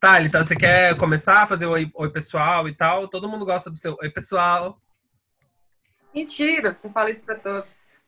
[0.00, 3.06] Thalita, você quer começar a fazer oi, oi pessoal e tal?
[3.06, 4.80] Todo mundo gosta do seu oi pessoal.
[6.14, 8.00] Mentira, você fala isso pra todos.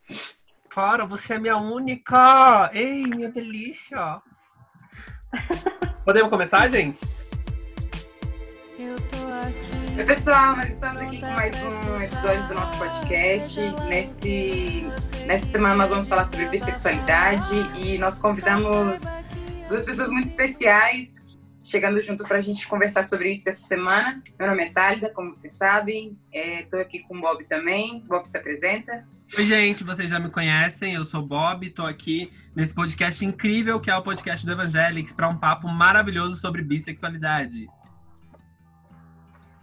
[0.70, 2.70] Claro, você é minha única.
[2.72, 4.22] Ei, minha delícia.
[6.02, 6.98] Podemos começar, gente?
[8.78, 9.98] Eu tô aqui.
[9.98, 13.60] Oi, pessoal, nós estamos aqui com mais um episódio do nosso podcast.
[13.90, 14.86] Nesse,
[15.26, 19.02] nessa semana nós vamos falar sobre bissexualidade e nós convidamos
[19.68, 21.21] duas pessoas muito especiais
[21.62, 24.22] chegando junto para a gente conversar sobre isso essa semana.
[24.38, 26.18] Meu nome é Tálida, como vocês sabem.
[26.32, 28.00] Estou é, aqui com o Bob também.
[28.00, 29.06] Bob se apresenta.
[29.36, 30.94] Oi, gente, vocês já me conhecem.
[30.94, 35.28] Eu sou Bob, estou aqui nesse podcast incrível que é o podcast do Evangelics para
[35.28, 37.68] um papo maravilhoso sobre bissexualidade.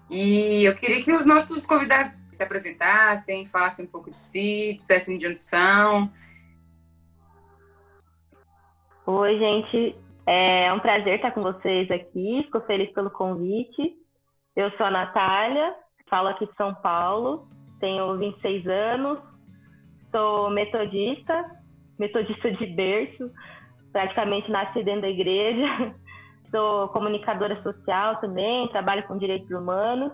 [0.10, 5.20] E eu queria que os nossos convidados se apresentassem, falassem um pouco de si, dissessem
[5.20, 6.12] de onde são.
[9.06, 10.09] Oi, gente.
[10.32, 13.96] É um prazer estar com vocês aqui, fico feliz pelo convite.
[14.56, 15.74] Eu sou a Natália,
[16.08, 17.48] falo aqui de São Paulo,
[17.80, 19.18] tenho 26 anos,
[20.12, 21.50] sou metodista,
[21.98, 23.32] metodista de berço,
[23.92, 25.96] praticamente nasci dentro da igreja.
[26.52, 30.12] Sou comunicadora social também, trabalho com direitos humanos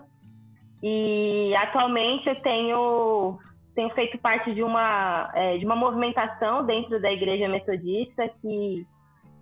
[0.82, 3.38] e atualmente eu tenho
[3.74, 8.86] tenho feito parte de uma é, de uma movimentação dentro da igreja metodista que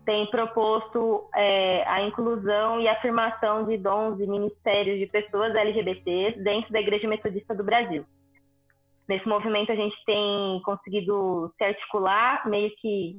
[0.04, 6.72] tem proposto é, a inclusão e afirmação de dons e ministérios de pessoas LGBTs dentro
[6.72, 8.04] da Igreja Metodista do Brasil.
[9.08, 13.18] Nesse movimento, a gente tem conseguido se articular, meio que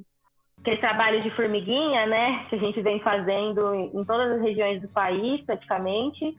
[0.60, 4.88] aquele trabalho de formiguinha, né, que a gente vem fazendo em todas as regiões do
[4.88, 6.36] país, praticamente,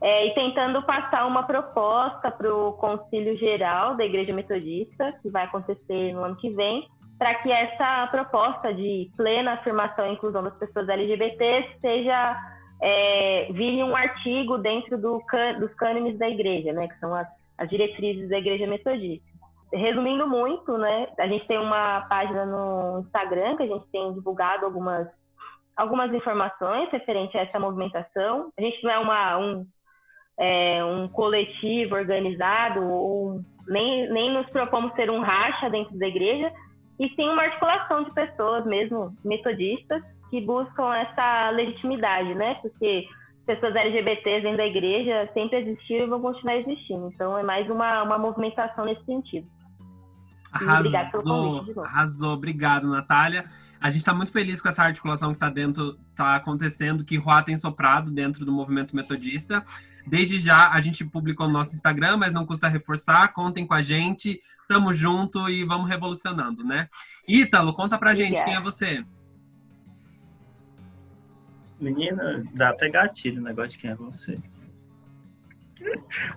[0.00, 5.44] é, e tentando passar uma proposta para o Concílio Geral da Igreja Metodista, que vai
[5.44, 10.56] acontecer no ano que vem, para que essa proposta de plena afirmação e inclusão das
[10.56, 12.36] pessoas LGBTs seja
[12.80, 15.20] é, vire um artigo dentro do,
[15.58, 17.26] dos cânones da igreja, né, que são as,
[17.58, 19.26] as diretrizes da igreja metodista.
[19.72, 24.64] Resumindo muito, né, a gente tem uma página no Instagram que a gente tem divulgado
[24.64, 25.08] algumas,
[25.76, 28.52] algumas informações referente a essa movimentação.
[28.56, 29.66] A gente não é uma, um,
[30.38, 36.50] é, um coletivo organizado, ou nem, nem nos propomos ser um racha dentro da igreja,
[36.98, 42.54] e sim uma articulação de pessoas mesmo metodistas que buscam essa legitimidade, né?
[42.56, 43.06] Porque
[43.46, 47.10] pessoas LGBTs dentro da igreja sempre existiram e vão continuar existindo.
[47.14, 49.46] Então é mais uma, uma movimentação nesse sentido.
[50.52, 52.32] Arrasou, arrasou.
[52.32, 53.44] Obrigado, Natália.
[53.80, 57.42] A gente está muito feliz com essa articulação que está dentro, está acontecendo, que Roa
[57.42, 59.64] tem soprado dentro do movimento metodista.
[60.06, 63.32] Desde já a gente publicou no nosso Instagram, mas não custa reforçar.
[63.32, 66.88] Contem com a gente, tamo junto e vamos revolucionando, né?
[67.26, 69.04] Ítalo, conta pra gente quem é você.
[71.80, 74.36] Menina, dá até gatilho o negócio de quem é você.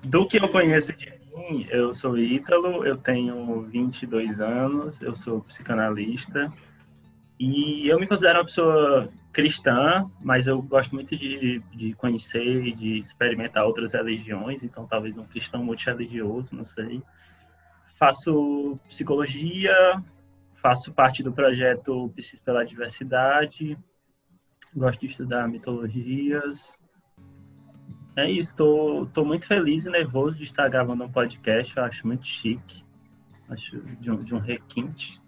[0.04, 5.42] Do que eu conheço de mim, eu sou Ítalo, eu tenho 22 anos, eu sou
[5.42, 6.54] psicanalista
[7.44, 12.72] e eu me considero uma pessoa cristã, mas eu gosto muito de, de conhecer e
[12.72, 17.02] de experimentar outras religiões, então talvez um cristão multireligioso, não sei.
[17.98, 19.74] Faço psicologia,
[20.62, 23.76] faço parte do projeto Psis pela Diversidade,
[24.76, 26.78] gosto de estudar mitologias.
[28.18, 32.06] É isso, tô, tô muito feliz e nervoso de estar gravando um podcast, eu acho
[32.06, 32.84] muito chique,
[33.50, 35.21] acho de um, de um requinte.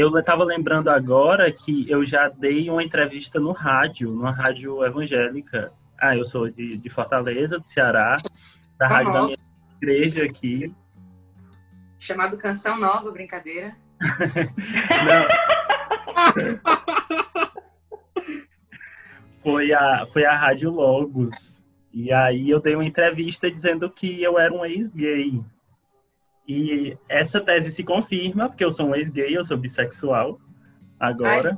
[0.00, 5.70] Eu estava lembrando agora que eu já dei uma entrevista no rádio, numa rádio evangélica.
[6.00, 8.16] Ah, eu sou de, de Fortaleza, do Ceará,
[8.78, 8.92] da uhum.
[8.94, 9.36] rádio da minha
[9.76, 10.72] igreja aqui.
[11.98, 13.76] Chamado Canção Nova, brincadeira.
[19.42, 21.62] foi, a, foi a Rádio Logos.
[21.92, 25.38] E aí eu dei uma entrevista dizendo que eu era um ex-gay.
[26.52, 30.36] E essa tese se confirma, porque eu sou um ex-gay, eu sou bissexual
[30.98, 31.56] agora.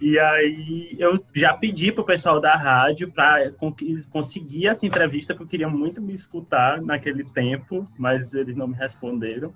[0.00, 3.52] e aí eu já pedi pro pessoal da rádio para
[4.10, 8.74] conseguir essa entrevista, porque eu queria muito me escutar naquele tempo, mas eles não me
[8.74, 9.52] responderam.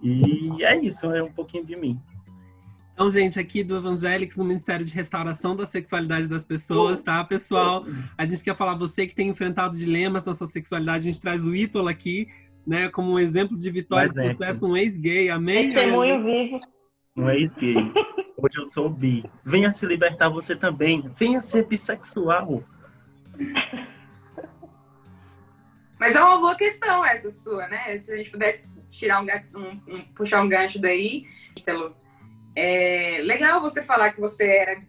[0.00, 2.00] E é isso, é um pouquinho de mim.
[2.96, 7.84] Então, gente, aqui do Evangelics, no Ministério de Restauração da Sexualidade das Pessoas, tá, pessoal?
[8.16, 11.46] A gente quer falar, você que tem enfrentado dilemas na sua sexualidade, a gente traz
[11.46, 12.26] o Ítalo aqui,
[12.66, 15.68] né, como um exemplo de vitória de sucesso, um ex-gay, amém?
[15.68, 16.58] Testemunho vivo.
[17.14, 17.76] Um ex-gay.
[18.38, 19.22] Hoje eu sou bi.
[19.44, 21.04] Venha se libertar você também.
[21.18, 22.64] Venha ser bissexual.
[26.00, 27.98] Mas é uma boa questão essa sua, né?
[27.98, 31.94] Se a gente pudesse tirar um, um, um puxar um gancho daí, Ítalo,
[32.56, 34.82] é legal você falar que você era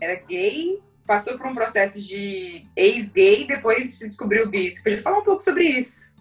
[0.00, 4.70] era gay, passou por um processo de ex-gay, depois se descobriu bi.
[4.70, 6.12] Você podia falar um pouco sobre isso?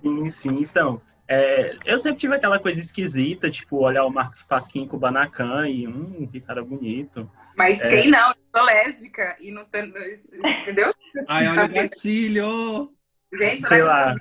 [0.00, 0.60] Sim, sim.
[0.60, 5.00] Então, é, eu sempre tive aquela coisa esquisita, tipo, olhar o Marcos Pasquim com o
[5.00, 7.28] Banacan e, hum, que cara bonito.
[7.56, 7.88] Mas é...
[7.88, 8.28] quem não?
[8.28, 9.62] Eu sou lésbica e não.
[9.62, 10.94] Entendeu?
[11.28, 12.92] Ai, olha o gatilho!
[13.32, 14.14] Gente, sei lá.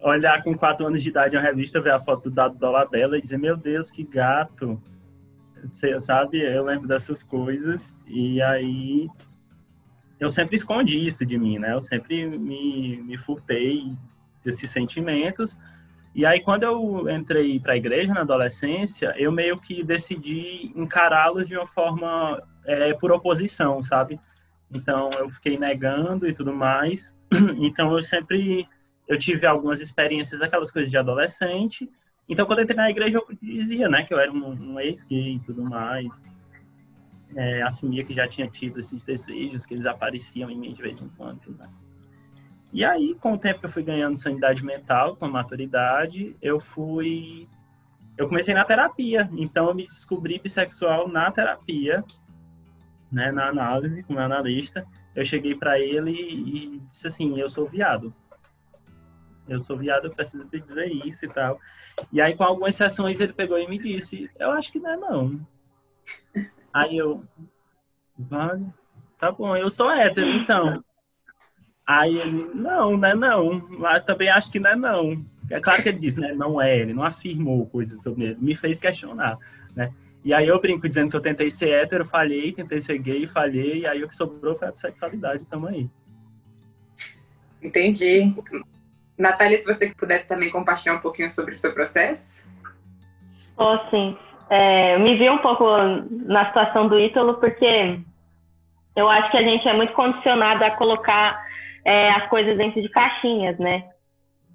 [0.00, 3.22] Olhar com quatro anos de idade uma revista, ver a foto do Dado Dolabella e
[3.22, 4.80] dizer, meu Deus, que gato.
[5.64, 7.92] Você sabe, eu lembro dessas coisas.
[8.06, 9.06] E aí
[10.18, 11.74] eu sempre escondi isso de mim, né?
[11.74, 13.94] Eu sempre me, me furtei
[14.44, 15.56] desses sentimentos.
[16.14, 21.46] E aí, quando eu entrei para a igreja na adolescência, eu meio que decidi encará-los
[21.46, 24.18] de uma forma é, por oposição, sabe?
[24.72, 27.14] Então, eu fiquei negando e tudo mais.
[27.58, 28.66] Então, eu sempre
[29.08, 31.88] eu tive algumas experiências, aquelas coisas de adolescente.
[32.28, 35.36] Então, quando eu entrei na igreja, eu dizia, né, que eu era um, um ex-gay
[35.36, 36.06] e tudo mais.
[37.34, 41.00] É, assumia que já tinha tido esses desejos, que eles apareciam em mim de vez
[41.00, 41.56] em quando.
[41.56, 41.68] Né?
[42.72, 46.58] E aí, com o tempo que eu fui ganhando sanidade mental, com a maturidade, eu
[46.58, 47.46] fui.
[48.18, 49.28] Eu comecei na terapia.
[49.36, 52.02] Então, eu me descobri bissexual na terapia,
[53.12, 54.84] né, na análise, como analista.
[55.14, 58.12] Eu cheguei para ele e disse assim: Eu sou viado.
[59.48, 61.58] Eu sou viado, eu preciso te dizer isso e tal.
[62.12, 64.96] E aí, com algumas sessões, ele pegou e me disse: Eu acho que não é,
[64.96, 65.46] não.
[66.72, 67.24] Aí eu.
[68.18, 68.66] Vale,
[69.18, 70.82] tá bom, eu sou hétero, então.
[71.86, 75.24] Aí ele, não, não é não, mas também acho que não é não.
[75.48, 76.32] É claro que ele disse, né?
[76.32, 79.36] Não é, ele não afirmou coisas sobre ele, me fez questionar,
[79.74, 79.90] né?
[80.24, 83.82] E aí eu brinco dizendo que eu tentei ser hétero, falhei, tentei ser gay, falhei,
[83.82, 85.88] e aí o que sobrou foi a sexualidade também.
[87.62, 88.34] Entendi.
[89.18, 92.46] Natália, se você puder também compartilhar um pouquinho sobre o seu processo.
[93.56, 94.16] Oh, sim.
[94.50, 95.64] É, me vi um pouco
[96.10, 97.98] na situação do Ítalo, porque
[98.94, 101.44] eu acho que a gente é muito condicionado a colocar
[101.84, 103.84] é, as coisas dentro de caixinhas, né?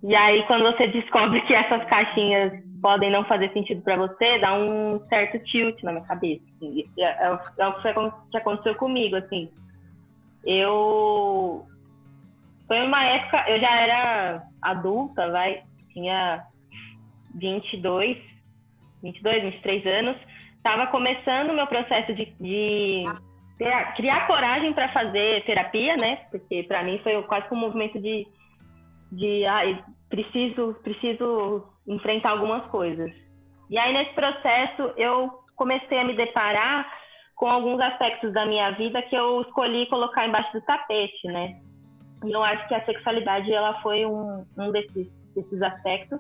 [0.03, 4.53] E aí, quando você descobre que essas caixinhas podem não fazer sentido para você, dá
[4.53, 6.43] um certo tilt na minha cabeça.
[6.55, 6.89] Assim.
[6.97, 9.49] É, é, é, o que aconteceu comigo, assim.
[10.43, 11.65] Eu...
[12.71, 13.43] Foi uma época...
[13.49, 15.61] Eu já era adulta, vai.
[15.91, 16.41] Tinha
[17.35, 18.17] 22,
[19.03, 20.15] 22, 23 anos.
[20.55, 23.03] Estava começando o meu processo de, de
[23.57, 26.15] ter, criar coragem para fazer terapia, né?
[26.31, 28.25] Porque para mim foi quase que um movimento de,
[29.11, 29.63] de ah,
[30.07, 33.11] preciso, preciso enfrentar algumas coisas.
[33.69, 36.89] E aí nesse processo eu comecei a me deparar
[37.35, 41.59] com alguns aspectos da minha vida que eu escolhi colocar embaixo do tapete, né?
[42.23, 46.19] E eu acho que a sexualidade ela foi um, um desses, desses aspectos.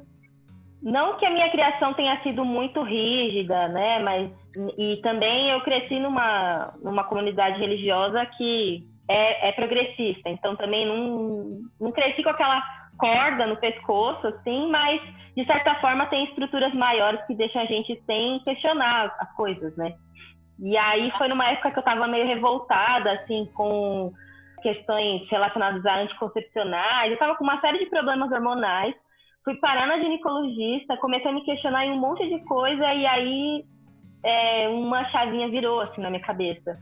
[0.81, 3.99] Não que a minha criação tenha sido muito rígida, né?
[3.99, 4.31] Mas
[4.77, 11.61] e também eu cresci numa, numa comunidade religiosa que é, é progressista, então também não,
[11.79, 12.61] não cresci com aquela
[12.97, 15.01] corda no pescoço, assim, mas
[15.35, 19.93] de certa forma tem estruturas maiores que deixam a gente sem questionar as coisas, né?
[20.59, 24.11] E aí foi numa época que eu estava meio revoltada, assim, com
[24.61, 28.95] questões relacionadas a anticoncepcionais, eu estava com uma série de problemas hormonais,
[29.43, 33.65] fui parar na ginecologista, comecei a me questionar em um monte de coisa, e aí
[34.23, 36.77] é, uma chavinha virou assim na minha cabeça.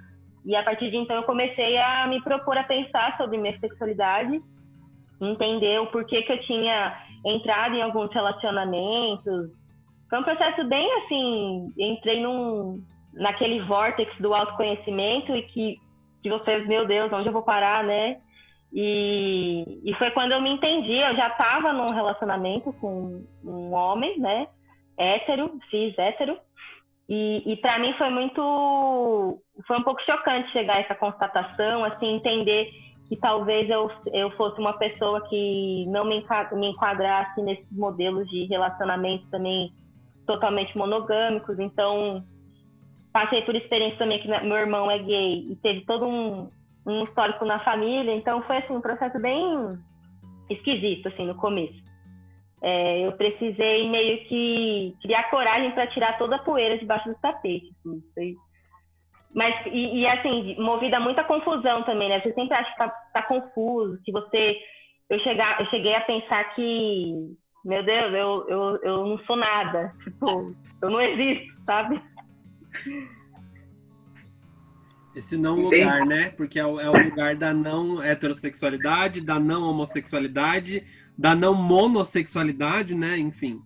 [0.45, 4.41] E a partir de então eu comecei a me propor a pensar sobre minha sexualidade,
[5.21, 9.51] entender o porquê que eu tinha entrado em alguns relacionamentos.
[10.09, 12.81] Foi um processo bem assim, entrei num
[13.13, 15.77] naquele vórtex do autoconhecimento e que
[16.21, 18.19] que você, meu Deus, onde eu vou parar, né?
[18.71, 24.19] E, e foi quando eu me entendi, eu já estava num relacionamento com um homem,
[24.19, 24.47] né?
[24.97, 26.37] Hétero, cis hétero,
[27.09, 32.15] e, e para mim foi muito, foi um pouco chocante chegar a essa constatação, assim,
[32.15, 32.69] entender
[33.07, 36.23] que talvez eu, eu fosse uma pessoa que não me,
[36.53, 39.71] me enquadrasse nesses modelos de relacionamento também
[40.27, 41.57] totalmente monogâmicos.
[41.57, 42.23] Então,
[43.11, 46.49] passei por experiência também que meu irmão é gay e teve todo um,
[46.85, 48.13] um histórico na família.
[48.13, 49.77] Então, foi assim, um processo bem
[50.49, 51.89] esquisito, assim, no começo.
[52.61, 57.69] É, eu precisei meio que criar coragem para tirar toda a poeira debaixo do tapete.
[57.79, 58.35] Assim, foi...
[59.33, 62.19] Mas, e, e, assim, movida a muita confusão também, né?
[62.19, 64.57] Você sempre acha que tá, tá, confuso, que você.
[65.07, 67.13] Eu, chegar, eu cheguei a pensar que,
[67.63, 69.93] meu Deus, eu, eu, eu não sou nada.
[70.03, 72.01] Tipo, eu não existo, sabe?
[75.15, 76.29] Esse não lugar, né?
[76.29, 80.83] Porque é o, é o lugar da não heterossexualidade, da não homossexualidade,
[81.17, 83.17] da não monossexualidade, né?
[83.17, 83.61] Enfim.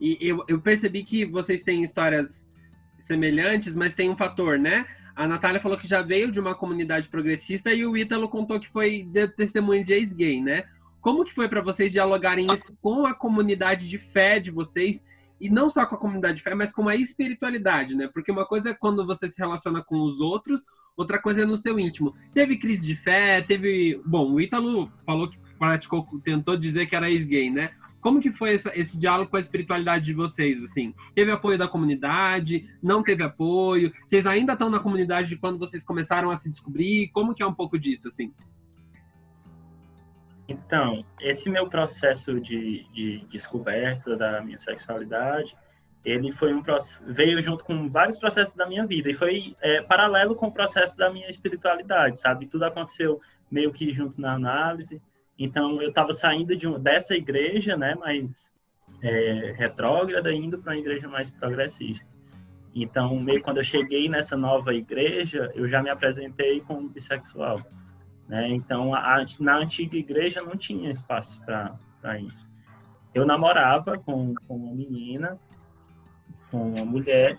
[0.00, 2.48] E eu, eu percebi que vocês têm histórias
[2.98, 4.86] semelhantes, mas tem um fator, né?
[5.14, 8.68] A Natália falou que já veio de uma comunidade progressista e o Ítalo contou que
[8.68, 10.64] foi de testemunho de ex-gay, né?
[11.00, 15.02] Como que foi para vocês dialogarem isso com a comunidade de fé de vocês
[15.42, 18.06] e não só com a comunidade de fé, mas com a espiritualidade, né?
[18.06, 20.64] Porque uma coisa é quando você se relaciona com os outros,
[20.96, 22.14] outra coisa é no seu íntimo.
[22.32, 27.10] Teve crise de fé, teve, bom, o Ítalo falou que praticou, tentou dizer que era
[27.10, 27.72] ex-gay, né?
[28.00, 30.94] Como que foi essa, esse diálogo com a espiritualidade de vocês, assim?
[31.12, 32.68] Teve apoio da comunidade?
[32.80, 33.92] Não teve apoio?
[34.04, 37.08] Vocês ainda estão na comunidade de quando vocês começaram a se descobrir?
[37.08, 38.32] Como que é um pouco disso, assim?
[40.52, 45.52] Então, esse meu processo de, de descoberta da minha sexualidade,
[46.04, 46.62] ele foi um
[47.06, 50.96] veio junto com vários processos da minha vida e foi é, paralelo com o processo
[50.96, 52.46] da minha espiritualidade, sabe?
[52.46, 55.00] Tudo aconteceu meio que junto na análise.
[55.38, 58.52] Então, eu estava saindo de um, dessa igreja, né, mais
[59.02, 62.12] é, retrógrada, indo para uma igreja mais progressista.
[62.74, 67.60] Então, meio quando eu cheguei nessa nova igreja, eu já me apresentei como bissexual.
[68.32, 68.48] Né?
[68.48, 72.50] Então, a, na antiga igreja não tinha espaço para isso.
[73.12, 75.36] Eu namorava com, com uma menina,
[76.50, 77.36] com uma mulher,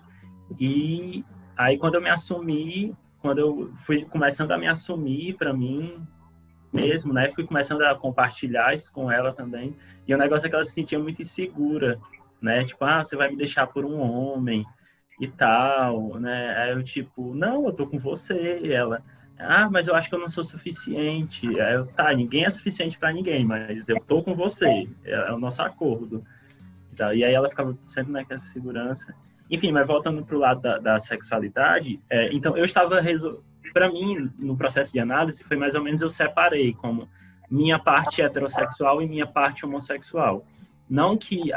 [0.60, 1.24] e
[1.56, 6.00] aí quando eu me assumi, quando eu fui começando a me assumir para mim,
[6.72, 7.28] mesmo, né?
[7.32, 9.76] Fui começando a compartilhar isso com ela também.
[10.06, 11.98] E o negócio é que ela se sentia muito insegura,
[12.40, 12.64] né?
[12.64, 14.64] Tipo, ah, você vai me deixar por um homem
[15.20, 16.54] e tal, né?
[16.56, 18.60] Aí eu, tipo, não, eu tô com você.
[18.60, 19.02] E ela,
[19.38, 21.60] ah, mas eu acho que eu não sou suficiente.
[21.60, 24.88] Aí eu, tá, ninguém é suficiente para ninguém, mas eu tô com você.
[25.04, 26.24] É, é o nosso acordo.
[27.14, 29.14] E aí ela ficava sempre naquela segurança.
[29.50, 34.30] Enfim, mas voltando pro lado da, da sexualidade, é, então eu estava resolvendo para mim,
[34.38, 37.08] no processo de análise, foi mais ou menos eu separei como
[37.50, 40.46] minha parte heterossexual e minha parte homossexual.
[40.88, 41.50] Não que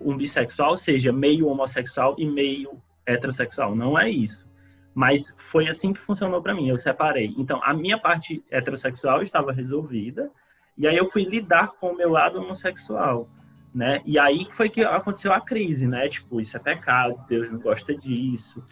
[0.00, 2.72] um bissexual seja meio homossexual e meio
[3.06, 4.44] heterossexual, não é isso.
[4.94, 7.34] Mas foi assim que funcionou para mim, eu separei.
[7.38, 10.30] Então, a minha parte heterossexual estava resolvida,
[10.76, 13.28] e aí eu fui lidar com o meu lado homossexual,
[13.74, 14.02] né?
[14.04, 16.08] E aí foi que aconteceu a crise, né?
[16.08, 18.62] Tipo, isso é pecado, Deus não gosta disso,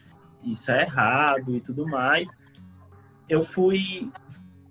[0.45, 2.29] isso é errado e tudo mais
[3.31, 4.11] eu fui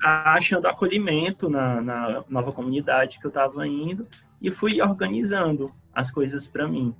[0.03, 4.06] achando acolhimento na, na nova comunidade que eu estava indo
[4.41, 6.94] e fui organizando as coisas para mim,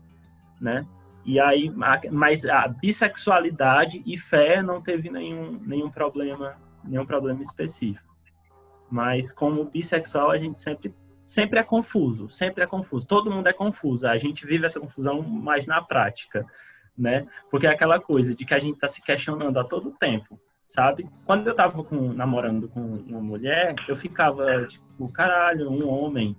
[0.60, 0.88] né?
[1.26, 1.72] E aí,
[2.12, 8.08] mas a bissexualidade e fé não teve nenhum, nenhum problema, nenhum problema específico.
[8.90, 10.94] Mas como bissexual a gente sempre
[11.26, 13.06] sempre é confuso, sempre é confuso.
[13.06, 14.08] Todo mundo é confuso.
[14.08, 16.44] A gente vive essa confusão mais na prática,
[16.98, 17.22] né?
[17.52, 21.10] Porque é aquela coisa de que a gente está se questionando a todo tempo sabe?
[21.26, 26.38] Quando eu tava com, namorando com uma mulher, eu ficava, tipo, caralho, um homem,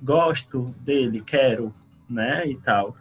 [0.00, 1.74] gosto dele, quero,
[2.08, 2.96] né, e tal.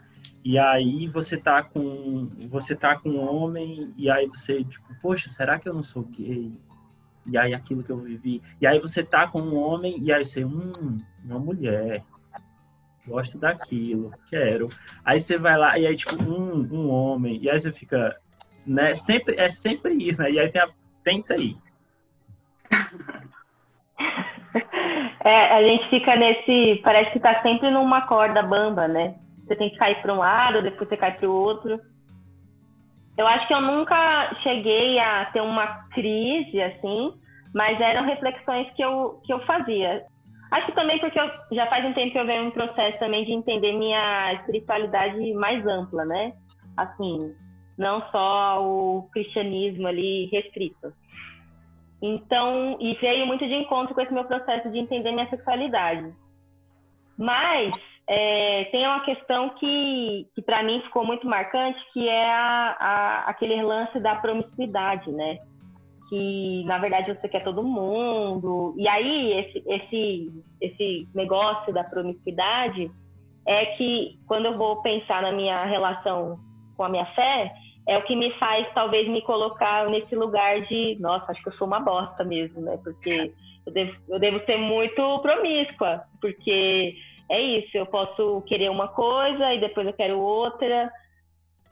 [0.47, 5.27] E aí você tá com, você tá com um homem, e aí você, tipo, poxa,
[5.27, 6.53] será que eu não sou gay?
[7.29, 8.41] E aí aquilo que eu vivi.
[8.61, 12.01] E aí você tá com um homem, e aí você, hum, uma mulher,
[13.05, 14.69] gosto daquilo, quero.
[15.03, 18.15] Aí você vai lá, e aí, tipo, um, um homem, e aí você fica,
[18.65, 18.95] né?
[18.95, 20.31] Sempre, é sempre isso, né?
[20.31, 20.69] E aí tem, a,
[21.03, 21.57] tem isso aí.
[25.25, 26.79] É, a gente fica nesse.
[26.81, 29.15] Parece que tá sempre numa corda bamba, né?
[29.47, 31.79] Você tem que cair para um lado, depois você cai para o outro.
[33.17, 37.13] Eu acho que eu nunca cheguei a ter uma crise assim,
[37.53, 40.05] mas eram reflexões que eu, que eu fazia.
[40.51, 43.25] Acho que também porque eu, já faz um tempo que eu venho um processo também
[43.25, 46.33] de entender minha espiritualidade mais ampla, né?
[46.75, 47.33] Assim,
[47.77, 50.93] não só o cristianismo ali restrito.
[52.01, 56.13] Então, e veio muito de encontro com esse meu processo de entender minha sexualidade.
[57.17, 57.73] Mas
[58.09, 63.29] é, tem uma questão que, que para mim ficou muito marcante, que é a, a,
[63.29, 65.39] aquele lance da promiscuidade, né?
[66.07, 68.73] Que na verdade você quer todo mundo.
[68.77, 72.89] E aí esse, esse, esse negócio da promiscuidade
[73.45, 76.39] é que quando eu vou pensar na minha relação
[76.77, 77.53] com a minha fé,
[77.89, 81.53] é o que me faz talvez me colocar nesse lugar de, nossa, acho que eu
[81.53, 82.79] sou uma bosta mesmo, né?
[82.81, 83.33] Porque
[83.65, 86.95] eu devo, eu devo ser muito promíscua, porque
[87.29, 90.91] é isso, eu posso querer uma coisa e depois eu quero outra.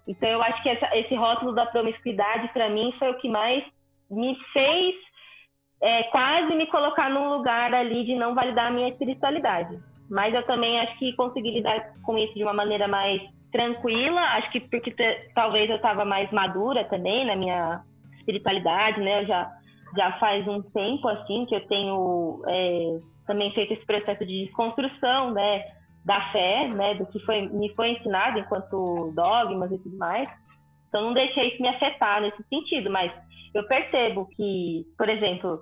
[0.07, 3.63] Então eu acho que essa, esse rótulo da promiscuidade para mim foi o que mais
[4.09, 4.95] me fez
[5.81, 9.77] é, quase me colocar num lugar ali de não validar a minha espiritualidade.
[10.09, 13.21] Mas eu também acho que consegui lidar com isso de uma maneira mais
[13.51, 14.93] tranquila, acho que porque
[15.33, 17.81] talvez eu estava mais madura também na minha
[18.17, 19.21] espiritualidade, né?
[19.21, 19.51] Eu já,
[19.95, 25.31] já faz um tempo assim que eu tenho é, também feito esse processo de desconstrução,
[25.31, 25.63] né?
[26.05, 26.95] Da fé, né?
[26.95, 30.29] Do que foi, me foi ensinado enquanto dogmas e tudo mais.
[30.87, 33.11] Então não deixei isso me afetar nesse sentido, mas
[33.53, 35.59] eu percebo que, por exemplo,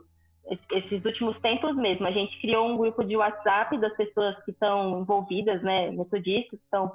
[0.72, 5.00] esses últimos tempos mesmo, a gente criou um grupo de WhatsApp das pessoas que estão
[5.00, 6.92] envolvidas, né, metodistas, estão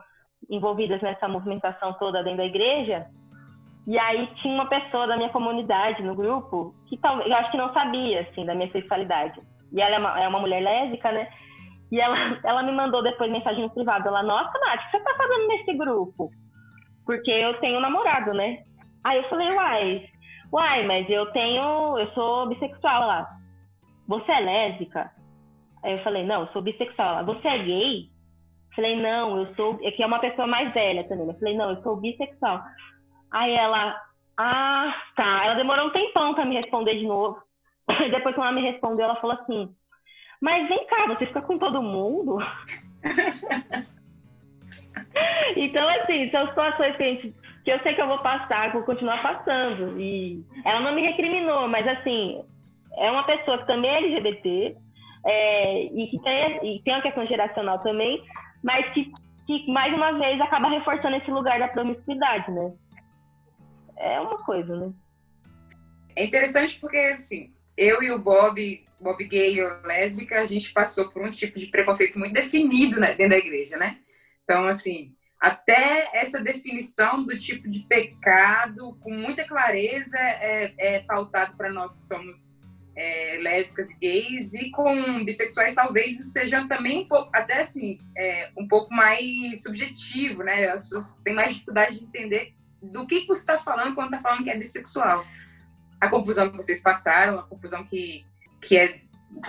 [0.50, 3.06] envolvidas nessa movimentação toda dentro da igreja.
[3.86, 7.72] E aí tinha uma pessoa da minha comunidade no grupo que eu acho que não
[7.72, 9.40] sabia, assim, da minha sexualidade.
[9.72, 11.28] E ela é uma, é uma mulher lésbica, né?
[11.90, 14.08] E ela, ela me mandou depois mensagem no privado.
[14.08, 16.30] Ela, nossa, Nath, o que você tá fazendo nesse grupo?
[17.04, 18.58] Porque eu tenho um namorado, né?
[19.04, 20.04] Aí eu falei, uai,
[20.52, 23.28] uai, mas eu tenho, eu sou bissexual lá.
[24.06, 25.10] Você é lésbica?
[25.82, 27.24] Aí eu falei, não, eu sou bissexual.
[27.24, 28.08] Você é gay?
[28.74, 29.78] Falei, não, eu sou.
[29.82, 31.26] É que é uma pessoa mais velha também.
[31.26, 32.62] Eu falei, não, eu sou bissexual.
[33.30, 34.00] Aí ela,
[34.38, 35.44] ah, tá.
[35.44, 37.38] Ela demorou um tempão pra me responder de novo.
[38.10, 39.74] Depois, quando ela me respondeu, ela falou assim:
[40.40, 42.38] Mas vem cá, você fica com todo mundo?
[45.56, 48.84] então, assim, são situações que, gente, que eu sei que eu vou passar, que vou
[48.84, 50.00] continuar passando.
[50.00, 52.42] E ela não me recriminou, mas, assim,
[52.96, 54.76] é uma pessoa que também é LGBT
[55.26, 58.22] é, e que tem, e tem uma questão geracional também,
[58.62, 59.12] mas que,
[59.46, 62.72] que, mais uma vez, acaba reforçando esse lugar da promiscuidade, né?
[63.96, 64.92] É uma coisa, né?
[66.14, 71.08] É interessante porque, assim, eu e o Bob, Bob gay ou lésbica, a gente passou
[71.08, 73.98] por um tipo de preconceito muito definido né, dentro da igreja, né?
[74.42, 81.56] Então, assim, até essa definição do tipo de pecado, com muita clareza, é, é pautado
[81.56, 82.58] para nós que somos
[82.96, 88.00] é, lésbicas e gays, e com bissexuais talvez isso seja também um pouco, até assim,
[88.16, 90.68] é, um pouco mais subjetivo, né?
[90.68, 94.28] As pessoas têm mais dificuldade de entender do que, que você está falando quando está
[94.28, 95.24] falando que é bissexual
[96.00, 98.24] a confusão que vocês passaram, a confusão que,
[98.60, 99.00] que é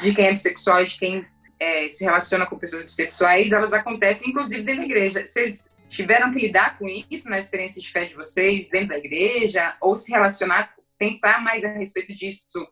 [0.02, 1.26] de quem é bissexual, de quem
[1.60, 5.26] é, se relaciona com pessoas bissexuais, elas acontecem inclusive dentro da igreja.
[5.26, 9.76] Vocês tiveram que lidar com isso na experiência de fé de vocês dentro da igreja,
[9.82, 12.68] ou se relacionar, pensar mais a respeito disso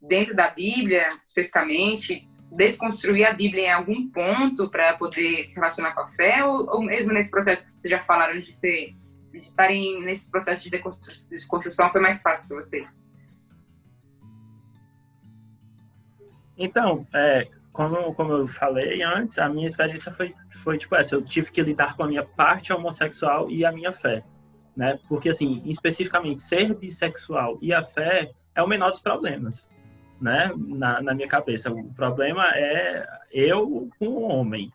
[0.00, 6.00] dentro da Bíblia, especificamente, desconstruir a Bíblia em algum ponto para poder se relacionar com
[6.00, 8.94] a fé, ou, ou, mesmo nesse processo que vocês já falaram de ser
[9.30, 13.04] de estarem nesse processo de desconstrução foi mais fácil para vocês?
[16.56, 21.14] Então, é, como, como eu falei antes, a minha experiência foi, foi tipo essa.
[21.14, 24.22] Eu tive que lidar com a minha parte homossexual e a minha fé.
[24.76, 24.98] Né?
[25.08, 29.68] Porque, assim, especificamente, ser bissexual e a fé é o menor dos problemas,
[30.20, 30.50] né?
[30.56, 31.70] Na, na minha cabeça.
[31.70, 34.70] O problema é eu com um homem,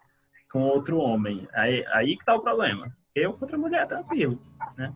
[0.52, 1.48] com outro homem.
[1.54, 2.88] Aí, aí que tá o problema.
[3.14, 4.42] Eu contra a mulher, tranquilo,
[4.78, 4.88] né?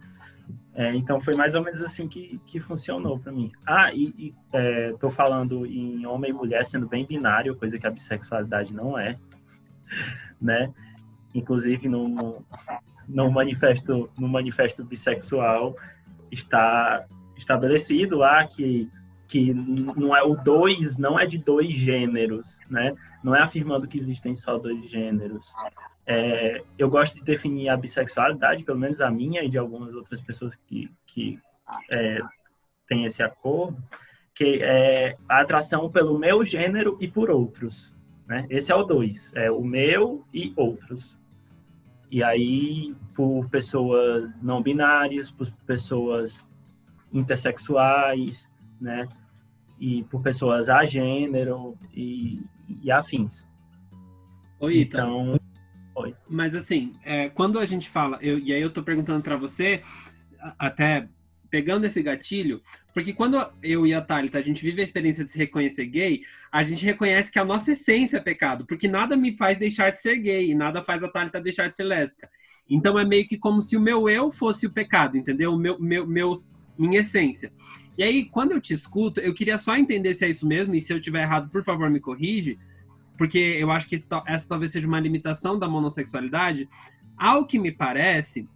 [0.76, 3.52] É, então foi mais ou menos assim que, que funcionou para mim.
[3.66, 4.34] Ah, e,
[4.94, 8.98] estou é, falando em homem e mulher sendo bem binário, coisa que a bissexualidade não
[8.98, 9.18] é,
[10.40, 10.72] né?
[11.34, 12.44] Inclusive no,
[13.08, 15.76] no manifesto no manifesto bissexual
[16.32, 17.06] está
[17.36, 18.90] estabelecido lá que
[19.28, 22.94] que não é o dois não é de dois gêneros, né?
[23.24, 25.54] Não é afirmando que existem só dois gêneros.
[26.06, 30.22] É, eu gosto de definir a bissexualidade, pelo menos a minha e de algumas outras
[30.22, 31.40] pessoas que, que
[31.92, 32.20] é,
[32.88, 33.78] têm esse acordo,
[34.34, 37.94] que é a atração pelo meu gênero e por outros.
[38.28, 38.46] Né?
[38.50, 41.18] Esse é o dois, é o meu e outros.
[42.12, 46.46] E aí, por pessoas não binárias, por pessoas
[47.14, 49.08] intersexuais, né?
[49.80, 52.44] E por pessoas a gênero e,
[52.84, 53.48] e afins.
[54.60, 55.39] Oi, então,
[56.30, 59.82] mas assim, é, quando a gente fala, eu, e aí eu tô perguntando para você,
[60.58, 61.08] até
[61.50, 62.62] pegando esse gatilho,
[62.94, 66.22] porque quando eu e a Thalita, a gente vive a experiência de se reconhecer gay,
[66.52, 70.00] a gente reconhece que a nossa essência é pecado, porque nada me faz deixar de
[70.00, 72.30] ser gay, e nada faz a Thalita deixar de ser lésbica.
[72.70, 75.54] Então é meio que como se o meu eu fosse o pecado, entendeu?
[75.54, 77.52] O meu, meu, meus, minha essência.
[77.98, 80.80] E aí, quando eu te escuto, eu queria só entender se é isso mesmo, e
[80.80, 82.60] se eu tiver errado, por favor, me corrige
[83.20, 86.70] porque eu acho que essa talvez seja uma limitação da monossexualidade.
[87.18, 88.48] Ao que me parece,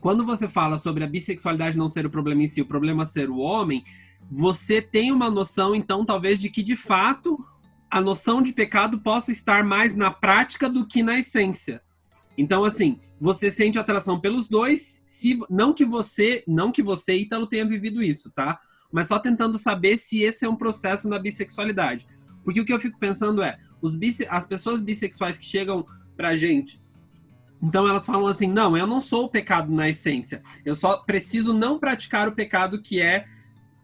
[0.00, 3.28] quando você fala sobre a bissexualidade não ser o problema em si, o problema ser
[3.28, 3.84] o homem,
[4.30, 7.44] você tem uma noção, então, talvez, de que de fato
[7.90, 11.82] a noção de pecado possa estar mais na prática do que na essência.
[12.38, 17.46] Então, assim, você sente atração pelos dois, se não que você, não que você, Ítalo,
[17.46, 18.58] tenha vivido isso, tá?
[18.90, 22.06] Mas só tentando saber se esse é um processo na bissexualidade.
[22.42, 26.36] Porque o que eu fico pensando é, os bisse, as pessoas bissexuais que chegam pra
[26.36, 26.80] gente,
[27.62, 30.42] então elas falam assim: não, eu não sou o pecado na essência.
[30.64, 33.26] Eu só preciso não praticar o pecado que é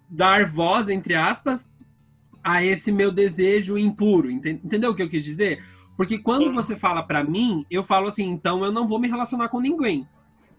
[0.08, 1.70] dar voz, entre aspas,
[2.42, 4.30] a esse meu desejo impuro.
[4.30, 5.64] Entendeu o que eu quis dizer?
[5.96, 9.48] Porque quando você fala para mim, eu falo assim: então eu não vou me relacionar
[9.48, 10.08] com ninguém.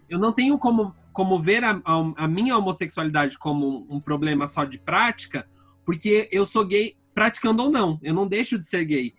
[0.09, 4.63] Eu não tenho como, como ver a, a, a minha homossexualidade como um problema só
[4.63, 5.45] de prática,
[5.85, 9.13] porque eu sou gay praticando ou não, eu não deixo de ser gay.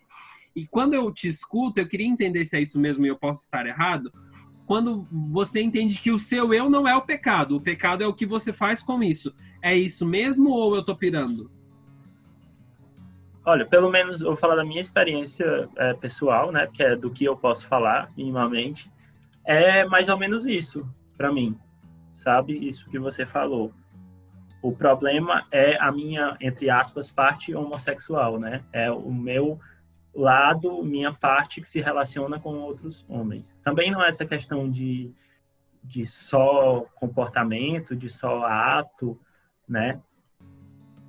[0.59, 3.43] E quando eu te escuto, eu queria entender se é isso mesmo e eu posso
[3.43, 4.11] estar errado.
[4.65, 8.13] Quando você entende que o seu eu não é o pecado, o pecado é o
[8.13, 9.33] que você faz com isso.
[9.61, 11.49] É isso mesmo ou eu tô pirando?
[13.45, 16.67] Olha, pelo menos eu vou falar da minha experiência é, pessoal, né?
[16.67, 18.91] Que é do que eu posso falar minimamente.
[19.45, 20.85] É mais ou menos isso
[21.17, 21.57] para mim,
[22.21, 22.51] sabe?
[22.67, 23.73] Isso que você falou.
[24.61, 28.61] O problema é a minha, entre aspas, parte homossexual, né?
[28.73, 29.57] É o meu
[30.13, 33.45] lado, minha parte que se relaciona com outros homens.
[33.63, 35.13] Também não é essa questão de,
[35.83, 39.19] de só comportamento, de só ato,
[39.67, 40.01] né?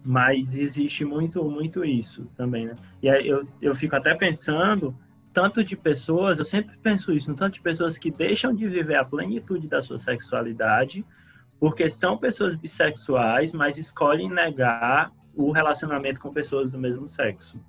[0.05, 2.75] Mas existe muito, muito isso também, né?
[3.03, 4.97] E eu, eu fico até pensando,
[5.33, 9.05] tanto de pessoas, eu sempre penso isso, tanto de pessoas que deixam de viver a
[9.05, 11.05] plenitude da sua sexualidade,
[11.59, 17.63] porque são pessoas bissexuais, mas escolhem negar o relacionamento com pessoas do mesmo sexo.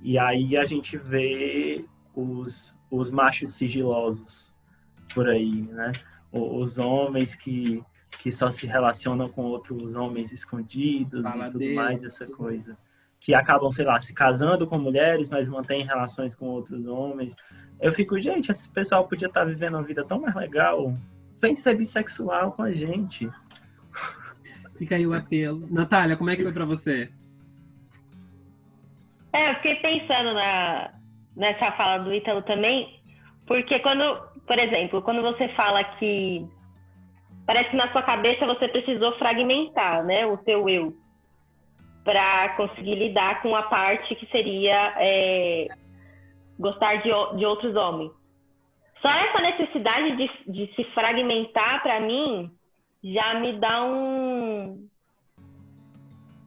[0.00, 1.84] E aí a gente vê
[2.14, 4.52] os, os machos sigilosos
[5.12, 5.92] por aí, né?
[6.30, 7.82] Os homens que,
[8.22, 12.76] que só se relacionam com outros homens escondidos e tudo mais, essa coisa.
[13.20, 17.34] Que acabam, sei lá, se casando com mulheres, mas mantêm relações com outros homens.
[17.80, 20.94] Eu fico, gente, esse pessoal podia estar vivendo uma vida tão mais legal
[21.40, 23.30] Vem ser bissexual com a gente.
[24.76, 25.66] Fica aí o apelo.
[25.70, 27.10] Natália, como é que foi pra você?
[29.32, 30.90] É, eu fiquei pensando na,
[31.36, 33.00] nessa fala do Ítalo também,
[33.46, 36.46] porque quando, por exemplo, quando você fala que
[37.46, 40.92] parece que na sua cabeça você precisou fragmentar, né, o seu eu,
[42.04, 45.68] para conseguir lidar com a parte que seria é,
[46.58, 48.12] gostar de, de outros homens.
[49.00, 52.50] Só essa necessidade de, de se fragmentar, para mim,
[53.02, 54.88] já me dá um.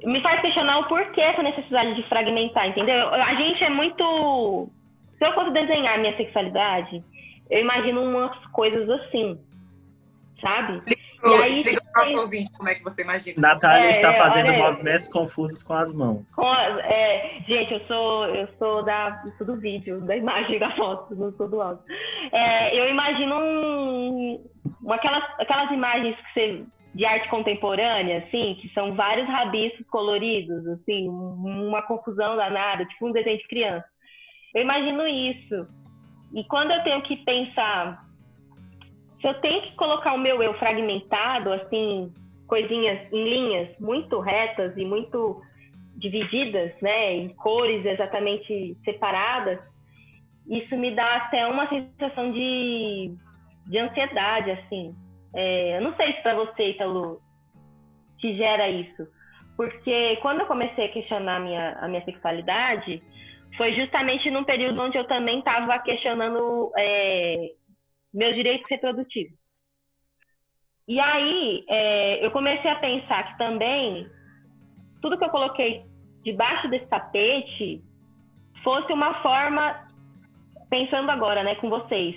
[0.03, 3.09] Me faz questionar o porquê essa necessidade de fragmentar, entendeu?
[3.09, 4.69] A gente é muito.
[5.17, 7.03] Se eu fosse desenhar minha sexualidade,
[7.49, 9.39] eu imagino umas coisas assim,
[10.41, 10.81] sabe?
[11.23, 13.49] E aí, Explica para o nosso ouvinte como é que você imagina.
[13.49, 16.25] Natália é, está fazendo movimentos confusos com as mãos.
[16.35, 20.75] Com é, gente, eu sou, eu sou da, eu sou do vídeo, da imagem da
[20.75, 21.83] foto, não sou do áudio.
[22.31, 24.41] É, eu imagino um,
[24.89, 31.07] aquelas, aquelas imagens que você, de arte contemporânea, assim, que são vários rabiscos coloridos, assim,
[31.07, 33.85] uma confusão danada, tipo um desenho de criança.
[34.53, 35.67] Eu imagino isso.
[36.33, 38.05] E quando eu tenho que pensar
[39.21, 42.11] se eu tenho que colocar o meu eu fragmentado, assim,
[42.47, 45.39] coisinhas em linhas muito retas e muito
[45.95, 49.59] divididas, né, em cores exatamente separadas,
[50.49, 53.13] isso me dá até uma sensação de,
[53.67, 54.95] de ansiedade, assim.
[55.35, 57.21] É, eu não sei se para você, Italo,
[58.17, 59.07] te gera isso.
[59.55, 63.01] Porque quando eu comecei a questionar a minha, a minha sexualidade,
[63.57, 67.51] foi justamente num período onde eu também estava questionando é,
[68.13, 69.37] meus direitos reprodutivos.
[70.87, 74.07] E aí é, eu comecei a pensar que também
[75.01, 75.83] tudo que eu coloquei
[76.23, 77.81] debaixo desse tapete
[78.63, 79.87] fosse uma forma,
[80.69, 82.15] pensando agora, né, com vocês,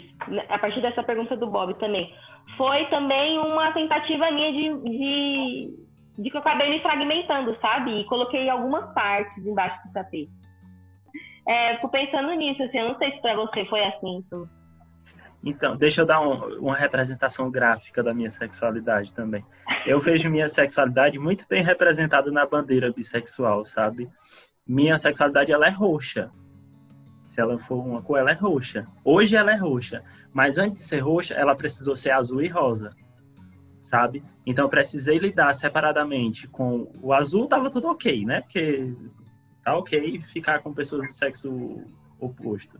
[0.48, 2.12] a partir dessa pergunta do Bob também,
[2.56, 5.74] foi também uma tentativa minha de, de,
[6.18, 8.00] de que eu acabei me fragmentando, sabe?
[8.00, 10.30] E coloquei algumas partes embaixo do tapete.
[11.46, 14.16] É, fico pensando nisso, assim, eu não sei se para você foi assim.
[14.16, 14.48] Então...
[15.46, 19.42] Então, deixa eu dar um, uma representação gráfica da minha sexualidade também.
[19.84, 24.08] Eu vejo minha sexualidade muito bem representada na bandeira bissexual, sabe?
[24.66, 26.30] Minha sexualidade ela é roxa.
[27.20, 28.86] Se ela for uma cor, ela é roxa.
[29.04, 30.00] Hoje ela é roxa,
[30.34, 32.90] mas antes de ser roxa, ela precisou ser azul e rosa,
[33.80, 34.22] sabe?
[34.44, 38.42] Então eu precisei lidar separadamente com o azul, tava tudo ok, né?
[38.42, 38.94] Porque
[39.64, 41.82] tá ok ficar com pessoas de sexo
[42.20, 42.78] oposto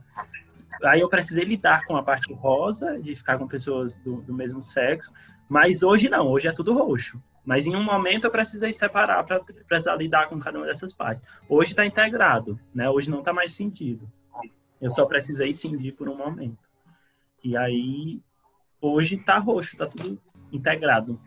[0.82, 4.62] aí eu precisei lidar com a parte rosa, de ficar com pessoas do, do mesmo
[4.62, 5.12] sexo,
[5.48, 7.22] mas hoje não, hoje é tudo roxo.
[7.44, 11.22] Mas em um momento eu precisei separar para precisar lidar com cada uma dessas partes.
[11.46, 12.88] Hoje está integrado, né?
[12.88, 14.08] Hoje não está mais sentido.
[14.80, 16.63] Eu só precisei cindir por um momento.
[17.44, 18.20] E aí,
[18.80, 20.18] hoje está roxo, está tudo
[20.50, 21.20] integrado.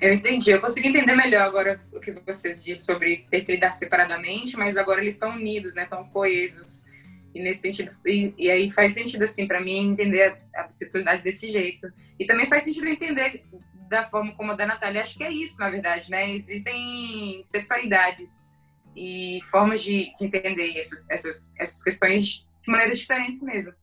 [0.00, 3.70] Eu entendi, eu consegui entender melhor agora o que você disse sobre ter que lidar
[3.70, 5.84] separadamente, mas agora eles estão unidos, né?
[5.84, 6.86] Estão coesos.
[7.34, 11.52] E nesse sentido, e, e aí faz sentido assim para mim entender a, a desse
[11.52, 11.92] jeito.
[12.18, 13.44] E também faz sentido entender
[13.88, 15.02] da forma como a da Natália.
[15.02, 16.30] Acho que é isso, na verdade, né?
[16.32, 18.52] Existem sexualidades
[18.96, 23.74] e formas de, de entender essas, essas, essas questões de maneiras diferentes mesmo.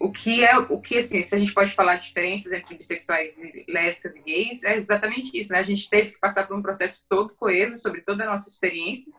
[0.00, 3.40] o que é o que assim, se a gente pode falar de diferenças entre bissexuais,
[3.68, 5.58] lésbicas e gays, é exatamente isso, né?
[5.58, 9.12] A gente teve que passar por um processo todo coeso sobre toda a nossa experiência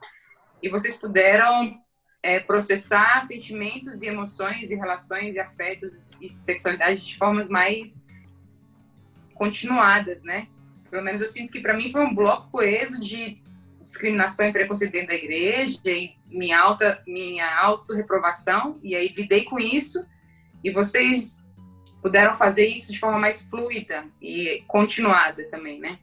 [0.63, 1.81] e vocês puderam
[2.23, 8.05] é, processar sentimentos e emoções e relações e afetos e sexualidade de formas mais
[9.33, 10.47] continuadas, né?
[10.89, 13.41] Pelo menos eu sinto que para mim foi um bloco coeso de
[13.81, 19.59] discriminação e preconceito dentro da igreja e minha alta minha auto-reprovação e aí lidei com
[19.59, 20.05] isso
[20.63, 21.39] e vocês
[22.01, 25.97] puderam fazer isso de forma mais fluida e continuada também, né?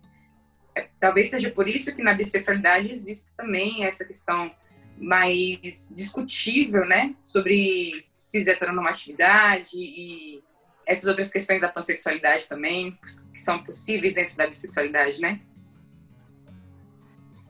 [0.75, 4.55] É, talvez seja por isso que na bissexualidade existe também essa questão
[4.99, 10.43] mais discutível, né, sobre cis heteronormatividade e
[10.87, 12.99] essas outras questões da pansexualidade também,
[13.33, 15.41] que são possíveis dentro da bissexualidade, né?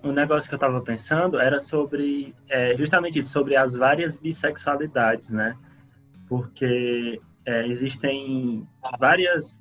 [0.07, 5.31] Um negócio que eu estava pensando era sobre, é, justamente isso, sobre as várias bissexualidades,
[5.31, 5.57] né?
[6.29, 8.67] Porque é, existem
[8.99, 9.59] várias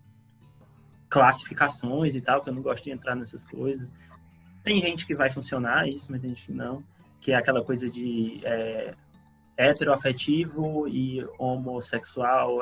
[1.10, 3.90] classificações e tal, que eu não gosto de entrar nessas coisas.
[4.64, 6.84] Tem gente que vai funcionar isso, mas tem gente que não
[7.26, 8.94] que é aquela coisa de é,
[9.58, 12.60] heteroafetivo e homossexual,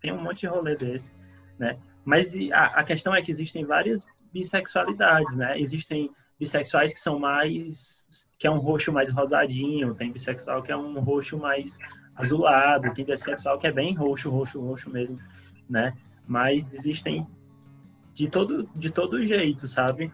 [0.00, 1.12] tem um monte de rolê desse,
[1.58, 1.76] né?
[2.04, 5.58] Mas a, a, questão é que existem várias bissexualidades, né?
[5.58, 8.04] Existem bissexuais que são mais
[8.38, 11.78] que é um roxo mais rosadinho, tem bissexual que é um roxo mais
[12.14, 15.18] azulado, tem bissexual que é bem roxo, roxo, roxo mesmo,
[15.68, 15.92] né?
[16.26, 17.26] Mas existem
[18.12, 20.12] de todo de todo jeito, sabe?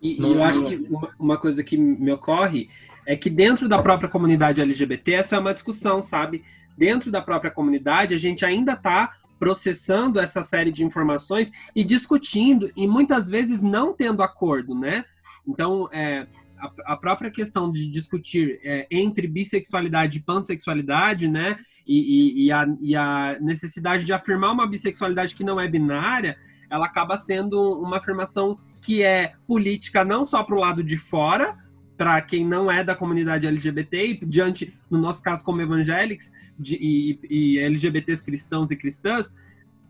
[0.00, 2.70] E, e eu acho que uma, uma, coisa que me ocorre
[3.04, 6.44] é que dentro da própria comunidade LGBT, essa é uma discussão, sabe?
[6.76, 12.70] Dentro da própria comunidade, a gente ainda está processando essa série de informações e discutindo,
[12.76, 15.04] e muitas vezes não tendo acordo, né?
[15.46, 16.26] Então, é,
[16.58, 21.58] a, a, própria questão de discutir é, entre bissexualidade e pansexualidade, né?
[21.86, 26.36] E, e, e, a, e a necessidade de afirmar uma bissexualidade que não é binária,
[26.68, 31.56] ela acaba sendo uma afirmação que é política não só para o lado de fora,
[31.98, 36.30] para quem não é da comunidade LGBT, e diante, no nosso caso, como evangélicos
[36.64, 39.32] e, e LGBTs cristãos e cristãs,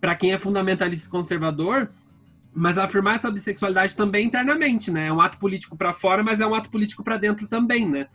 [0.01, 1.91] para quem é fundamentalista e conservador,
[2.55, 5.09] mas afirmar essa bissexualidade também internamente, né?
[5.09, 8.09] É um ato político para fora, mas é um ato político para dentro também, né?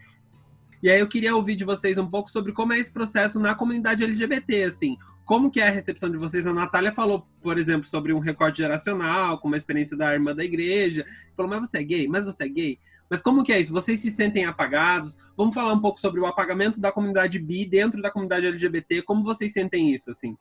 [0.81, 3.53] E aí eu queria ouvir de vocês um pouco sobre como é esse processo na
[3.53, 4.97] comunidade LGBT, assim.
[5.23, 6.45] Como que é a recepção de vocês?
[6.47, 10.43] A Natália falou, por exemplo, sobre um recorte geracional, com uma experiência da irmã da
[10.43, 11.05] igreja.
[11.37, 12.07] Falou, mas você é gay?
[12.07, 12.79] Mas você é gay?
[13.13, 13.71] Mas como que é isso?
[13.71, 15.15] Vocês se sentem apagados?
[15.37, 19.03] Vamos falar um pouco sobre o apagamento da comunidade bi dentro da comunidade LGBT.
[19.03, 20.35] Como vocês sentem isso, assim?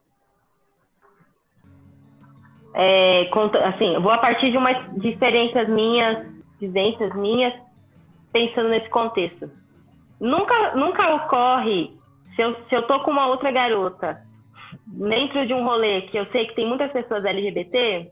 [2.75, 3.29] É,
[3.65, 6.27] assim, vou a partir de umas experiências minhas,
[6.59, 7.53] vivências minhas,
[8.33, 9.51] pensando nesse contexto.
[10.19, 11.95] Nunca, nunca ocorre,
[12.35, 14.19] se eu, se eu tô com uma outra garota
[14.87, 18.11] dentro de um rolê que eu sei que tem muitas pessoas LGBT,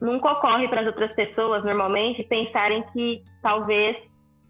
[0.00, 3.96] nunca ocorre para as outras pessoas, normalmente, pensarem que talvez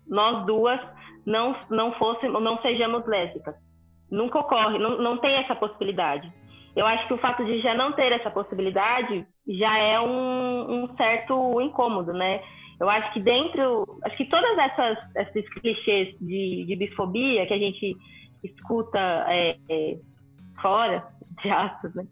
[0.06, 0.80] nós duas
[1.26, 3.54] não, não fossemos, não sejamos lésbicas.
[4.10, 6.32] Nunca ocorre, não, não tem essa possibilidade.
[6.74, 10.96] Eu acho que o fato de já não ter essa possibilidade já é um, um
[10.96, 12.40] certo incômodo, né?
[12.80, 17.58] Eu acho que dentro, acho que todas essas esses clichês de, de bisfobia que a
[17.58, 17.96] gente
[18.44, 19.96] escuta é, é,
[20.62, 21.04] fora,
[21.42, 22.06] de aspas, né?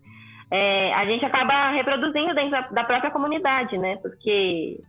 [0.51, 3.97] É, a gente acaba reproduzindo dentro da, da própria comunidade, né?
[3.97, 4.81] Porque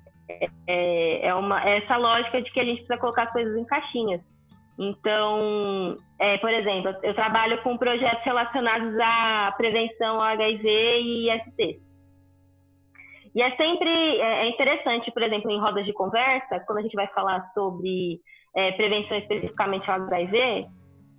[0.67, 3.65] é, é, uma, é essa lógica de que a gente precisa colocar as coisas em
[3.65, 4.21] caixinhas.
[4.77, 11.79] Então, é, por exemplo, eu trabalho com projetos relacionados à prevenção HIV e IST.
[13.33, 16.95] E é sempre é, é interessante, por exemplo, em rodas de conversa, quando a gente
[16.95, 18.19] vai falar sobre
[18.55, 20.67] é, prevenção especificamente ao HIV,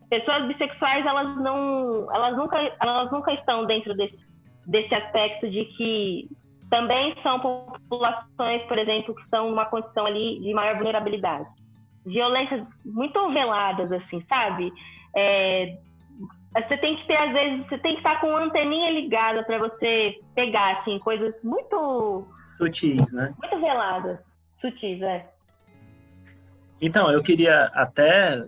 [0.09, 4.17] pessoas bissexuais elas não elas nunca elas nunca estão dentro desse
[4.69, 6.29] desse aspecto de que
[6.71, 11.49] também são populações, por exemplo, que estão numa condição ali de maior vulnerabilidade.
[12.05, 14.71] Violências muito veladas, assim, sabe?
[15.17, 15.79] É,
[16.55, 19.59] você tem que ter, às vezes, você tem que estar com uma anteninha ligada para
[19.59, 22.29] você pegar, assim, coisas muito...
[22.59, 23.35] Sutis, né?
[23.39, 24.19] Muito veladas.
[24.61, 25.27] Sutis, é.
[26.81, 28.45] Então, eu queria até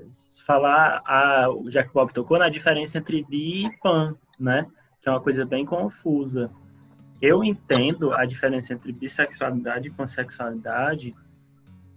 [0.47, 4.67] falar, a, já que o Bob tocou, na diferença entre bi e pan, né?
[5.01, 6.51] Que é uma coisa bem confusa.
[7.21, 11.15] Eu entendo a diferença entre bissexualidade e pansexualidade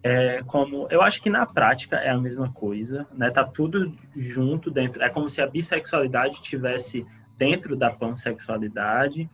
[0.04, 3.32] é como eu acho que na prática é a mesma coisa, né?
[3.32, 5.02] Tá tudo junto dentro.
[5.02, 7.06] É como se a bissexualidade tivesse
[7.38, 9.30] dentro da pansexualidade.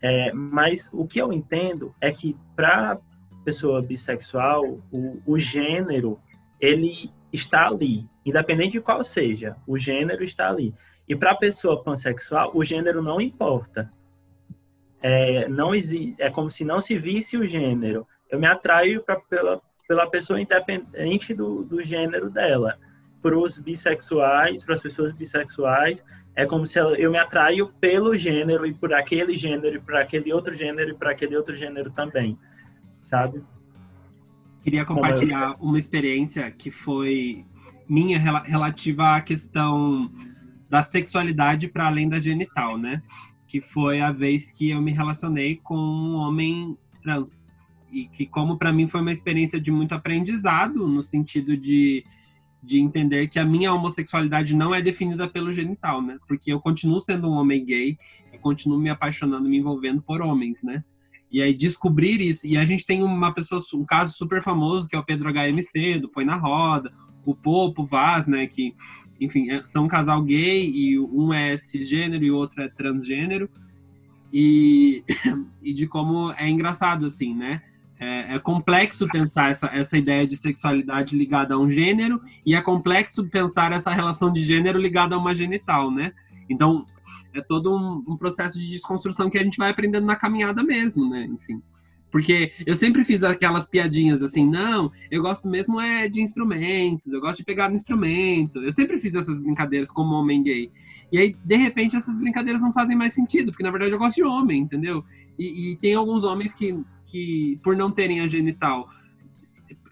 [0.00, 2.98] É, mas o que eu entendo é que para
[3.44, 6.18] pessoa bissexual, o, o gênero
[6.60, 10.74] ele está ali, independente de qual seja, o gênero está ali.
[11.08, 13.90] E para a pessoa pansexual, o gênero não importa.
[15.00, 15.70] É, não
[16.18, 18.06] é como se não se visse o gênero.
[18.30, 22.76] Eu me atraio pra, pela, pela pessoa independente do, do gênero dela.
[23.22, 26.02] Para os bissexuais, para as pessoas bissexuais,
[26.34, 30.32] é como se eu me atraio pelo gênero e por aquele gênero e por aquele
[30.32, 32.36] outro gênero e por aquele outro gênero também,
[33.00, 33.42] sabe?
[34.62, 37.46] Queria compartilhar uma experiência que foi
[37.88, 40.10] minha relativa à questão
[40.68, 43.02] da sexualidade para além da genital, né?
[43.46, 47.44] Que foi a vez que eu me relacionei com um homem trans.
[47.90, 52.04] E que, como para mim foi uma experiência de muito aprendizado, no sentido de,
[52.62, 56.18] de entender que a minha homossexualidade não é definida pelo genital, né?
[56.26, 57.96] Porque eu continuo sendo um homem gay
[58.32, 60.82] e continuo me apaixonando, me envolvendo por homens, né?
[61.30, 62.46] E aí descobrir isso.
[62.46, 66.00] E a gente tem uma pessoa, um caso super famoso, que é o Pedro HMC,
[66.00, 66.92] do Põe na Roda,
[67.24, 68.46] o Popo Vaz, né?
[68.46, 68.74] Que
[69.20, 73.48] enfim, é, são um casal gay e um é cisgênero e o outro é transgênero.
[74.32, 75.04] E,
[75.62, 77.62] e de como é engraçado, assim, né?
[77.98, 82.60] É, é, complexo pensar essa, essa ideia de sexualidade ligada a um gênero e é
[82.60, 86.12] complexo pensar essa relação de gênero ligada a uma genital, né?
[86.48, 86.86] Então,
[87.32, 91.08] é todo um, um processo de desconstrução que a gente vai aprendendo na caminhada mesmo,
[91.08, 91.24] né?
[91.24, 91.62] Enfim.
[92.10, 97.20] Porque eu sempre fiz aquelas piadinhas assim, não, eu gosto mesmo é de instrumentos, eu
[97.20, 98.62] gosto de pegar no instrumento.
[98.62, 100.70] Eu sempre fiz essas brincadeiras como homem gay.
[101.10, 104.16] E aí, de repente, essas brincadeiras não fazem mais sentido, porque na verdade eu gosto
[104.16, 105.04] de homem, entendeu?
[105.38, 108.88] E, e tem alguns homens que, que, por não terem a genital,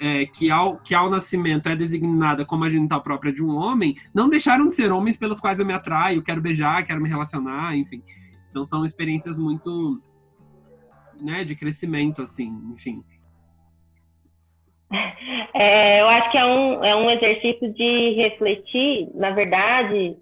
[0.00, 3.96] é, que, ao, que ao nascimento é designada como a genital própria de um homem,
[4.12, 7.76] não deixaram de ser homens pelos quais eu me atraio, quero beijar, quero me relacionar,
[7.76, 8.02] enfim.
[8.50, 10.00] Então são experiências muito
[11.20, 13.02] né, de crescimento, assim, enfim.
[15.56, 20.16] É, eu acho que é um, é um exercício de refletir, na verdade,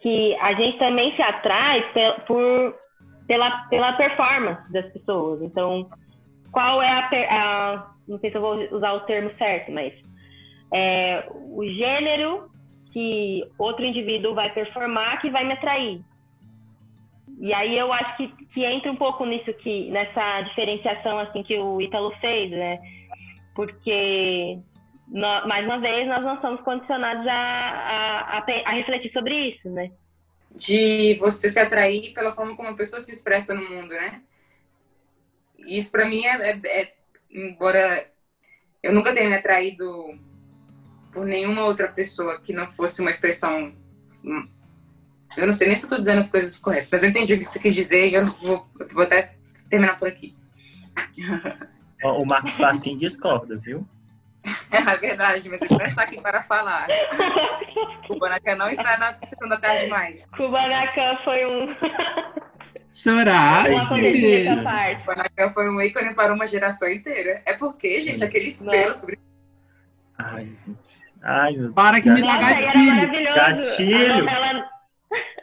[0.00, 1.82] que a gente também se atrai
[2.26, 2.74] por,
[3.26, 5.40] pela, pela performance das pessoas.
[5.40, 5.88] Então,
[6.52, 9.92] qual é a, a não sei se eu vou usar o termo certo, mas
[10.72, 12.50] é, o gênero
[12.92, 16.00] que outro indivíduo vai performar que vai me atrair.
[17.38, 21.56] E aí eu acho que, que entra um pouco nisso que nessa diferenciação assim que
[21.58, 22.78] o Ítalo fez, né?
[23.54, 24.58] Porque
[25.08, 29.90] mais uma vez nós não somos condicionados a, a, a, a, refletir sobre isso, né?
[30.50, 34.22] De você se atrair pela forma como a pessoa se expressa no mundo, né?
[35.58, 36.94] Isso para mim é, é, é,
[37.30, 38.10] embora
[38.82, 40.18] eu nunca tenha me atraído
[41.12, 43.74] por nenhuma outra pessoa que não fosse uma expressão
[45.36, 47.38] eu não sei nem se eu tô dizendo as coisas corretas, mas eu entendi o
[47.38, 49.34] que você quis dizer e eu vou, vou até
[49.68, 50.34] terminar por aqui.
[52.02, 53.86] O Marcos Pasquim discorda, viu?
[54.70, 56.86] É verdade, mas ele não está aqui para falar.
[58.06, 60.26] Kubanacan não está na segunda tarde mais.
[60.26, 61.74] Kubanacan foi um.
[62.92, 63.66] Chorar.
[63.88, 67.42] Kubanacan foi um ícone para uma geração inteira.
[67.44, 69.18] É porque, gente, aquele espelho sobre.
[70.16, 70.48] Ai,
[71.22, 73.34] Ai, meu Para que me dá gatilho.
[73.34, 74.26] Gatilho.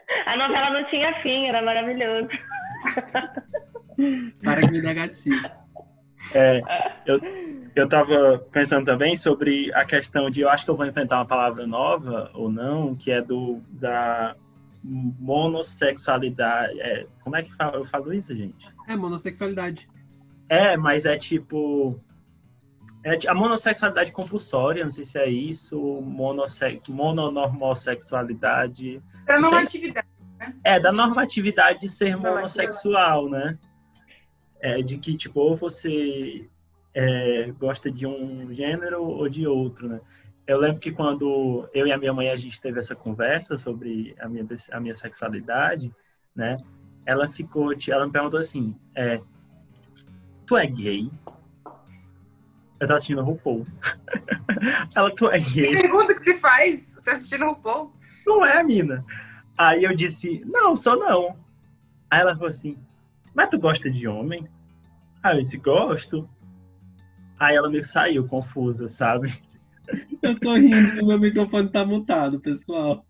[0.26, 2.30] A novela não tinha fim, era maravilhoso.
[4.44, 5.52] Para que me dê gatilho.
[6.34, 6.62] É,
[7.06, 7.20] eu,
[7.76, 11.26] eu tava pensando também sobre a questão de, eu acho que eu vou inventar uma
[11.26, 14.36] palavra nova ou não, que é do da
[14.84, 16.80] monossexualidade.
[16.82, 18.68] É, como é que eu falo isso, gente?
[18.88, 19.88] É monossexualidade.
[20.50, 22.00] É, mas é tipo
[23.04, 29.04] é a monossexualidade compulsória, não sei se é isso, monossex, mononormossexualidade.
[29.26, 30.08] Da normatividade,
[30.40, 30.56] né?
[30.64, 33.60] É, da normatividade de ser monossexual, né?
[34.62, 36.50] É, de que, tipo, ou você
[36.94, 40.00] é, gosta de um gênero ou de outro, né?
[40.48, 44.16] Eu lembro que quando eu e a minha mãe a gente teve essa conversa sobre
[44.20, 45.92] a minha, a minha sexualidade,
[46.34, 46.56] né?
[47.06, 49.20] Ela ficou, ela me perguntou assim, é,
[50.46, 51.10] tu é gay?
[52.80, 53.66] Eu tava assistindo RuPaul.
[54.96, 55.76] Ela, tu é gay?
[55.76, 57.94] Que pergunta que se faz você assistindo RuPaul?
[58.26, 59.06] Não é, mina.
[59.58, 61.36] Aí eu disse, não, só não.
[62.10, 62.78] Aí ela falou assim,
[63.34, 64.48] mas tu gosta de homem?
[65.22, 66.30] Aí eu disse, gosto.
[67.40, 69.34] Aí ela meio saiu confusa, sabe?
[70.22, 73.06] Eu tô rindo, meu microfone tá mutado, pessoal.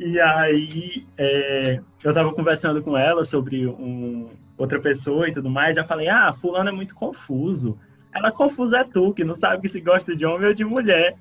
[0.00, 5.76] E aí, é, eu tava conversando com ela sobre um, outra pessoa e tudo mais,
[5.76, 7.78] eu falei, ah, fulano é muito confuso.
[8.16, 11.16] Ela confusa é tu, que não sabe se gosta de homem ou de mulher.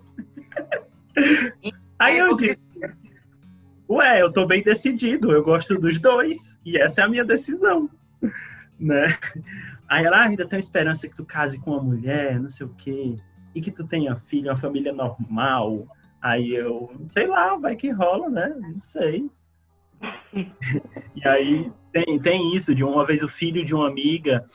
[1.99, 2.57] Aí eu disse,
[3.89, 7.89] ué, eu tô bem decidido, eu gosto dos dois, e essa é a minha decisão,
[8.79, 9.17] né?
[9.87, 12.73] Aí ela, ah, ainda tem esperança que tu case com uma mulher, não sei o
[12.75, 13.17] quê,
[13.53, 15.87] e que tu tenha filho, uma família normal.
[16.21, 18.53] Aí eu, sei lá, vai que rola, né?
[18.57, 19.29] Não sei.
[21.15, 24.45] e aí tem, tem isso, de uma vez o filho de uma amiga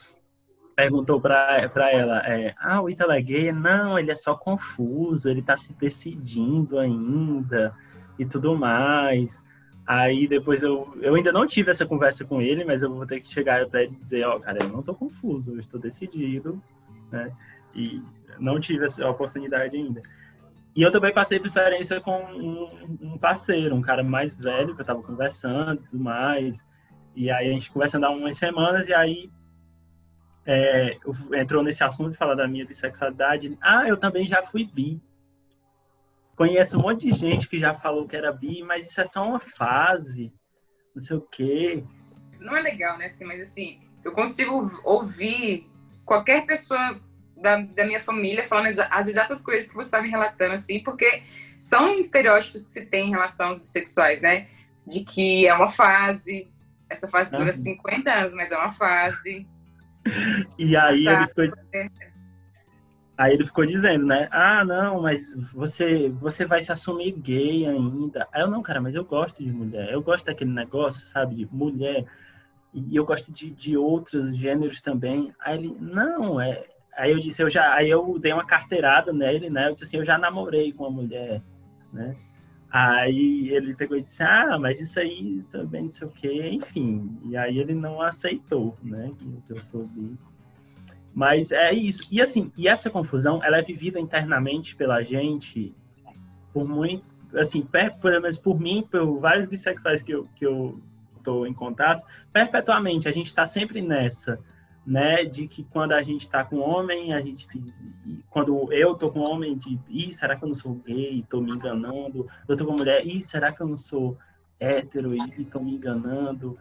[0.80, 3.52] perguntou para ela, é, ah, o Ítalo é gay?
[3.52, 7.74] Não, ele é só confuso, ele tá se decidindo ainda
[8.18, 9.42] e tudo mais.
[9.86, 13.20] Aí depois eu, eu ainda não tive essa conversa com ele, mas eu vou ter
[13.20, 15.78] que chegar para ele e dizer, ó, oh, cara, eu não tô confuso, eu estou
[15.78, 16.62] decidido,
[17.12, 17.30] né?
[17.74, 18.02] E
[18.38, 20.00] não tive essa oportunidade ainda.
[20.74, 24.80] E eu também passei por experiência com um, um parceiro, um cara mais velho, que
[24.80, 26.58] eu tava conversando e tudo mais.
[27.14, 29.30] E aí a gente conversando há umas semanas, e aí
[30.46, 30.96] é,
[31.34, 33.56] entrou nesse assunto de falar da minha bissexualidade.
[33.60, 35.00] Ah, eu também já fui bi.
[36.36, 39.26] Conheço um monte de gente que já falou que era bi, mas isso é só
[39.26, 40.32] uma fase,
[40.94, 41.84] não sei o quê.
[42.38, 43.06] Não é legal, né?
[43.06, 45.68] Assim, mas assim, eu consigo ouvir
[46.04, 46.98] qualquer pessoa
[47.36, 51.22] da, da minha família falando as exatas coisas que você está me relatando, assim, porque
[51.58, 54.48] são estereótipos que se tem em relação aos bissexuais, né?
[54.86, 56.50] De que é uma fase,
[56.88, 57.52] essa fase dura uhum.
[57.52, 59.46] 50 anos, mas é uma fase.
[60.58, 61.44] E aí ele ficou,
[63.18, 64.28] aí ele ficou dizendo, né?
[64.30, 68.26] Ah, não, mas você, você vai se assumir gay ainda.
[68.32, 69.92] Aí eu, não, cara, mas eu gosto de mulher.
[69.92, 72.04] Eu gosto daquele negócio, sabe, de mulher.
[72.72, 75.32] E eu gosto de, de outros gêneros também.
[75.40, 76.64] Aí ele, não, é,
[76.96, 79.68] Aí eu disse, eu já, aí eu dei uma carteirada nele, né?
[79.68, 81.40] Eu disse assim, eu já namorei com uma mulher,
[81.92, 82.14] né?
[82.70, 87.18] Aí ele pegou e disse, ah, mas isso aí também não sei o quê, enfim.
[87.24, 89.10] E aí ele não aceitou, né?
[89.46, 90.16] Que eu sou bi.
[91.12, 92.06] Mas é isso.
[92.12, 95.74] E assim, e essa confusão, ela é vivida internamente pela gente
[96.52, 97.04] por muito,
[97.34, 100.80] assim, per, pelo menos por mim, por vários bissexuais que eu, que eu
[101.24, 104.38] tô em contato, perpetuamente, a gente está sempre nessa
[104.86, 107.46] né, de que quando a gente está com homem, a gente
[108.28, 111.52] quando eu tô com homem, de, ih, será que eu não sou gay, tô me
[111.52, 112.28] enganando?
[112.48, 114.16] Eu tô com mulher, ih, será que eu não sou
[114.58, 116.58] hétero e tô me enganando?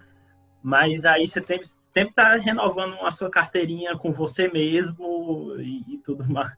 [0.61, 1.59] Mas aí você tem,
[1.93, 6.57] sempre tá renovando a sua carteirinha com você mesmo e, e tudo mais.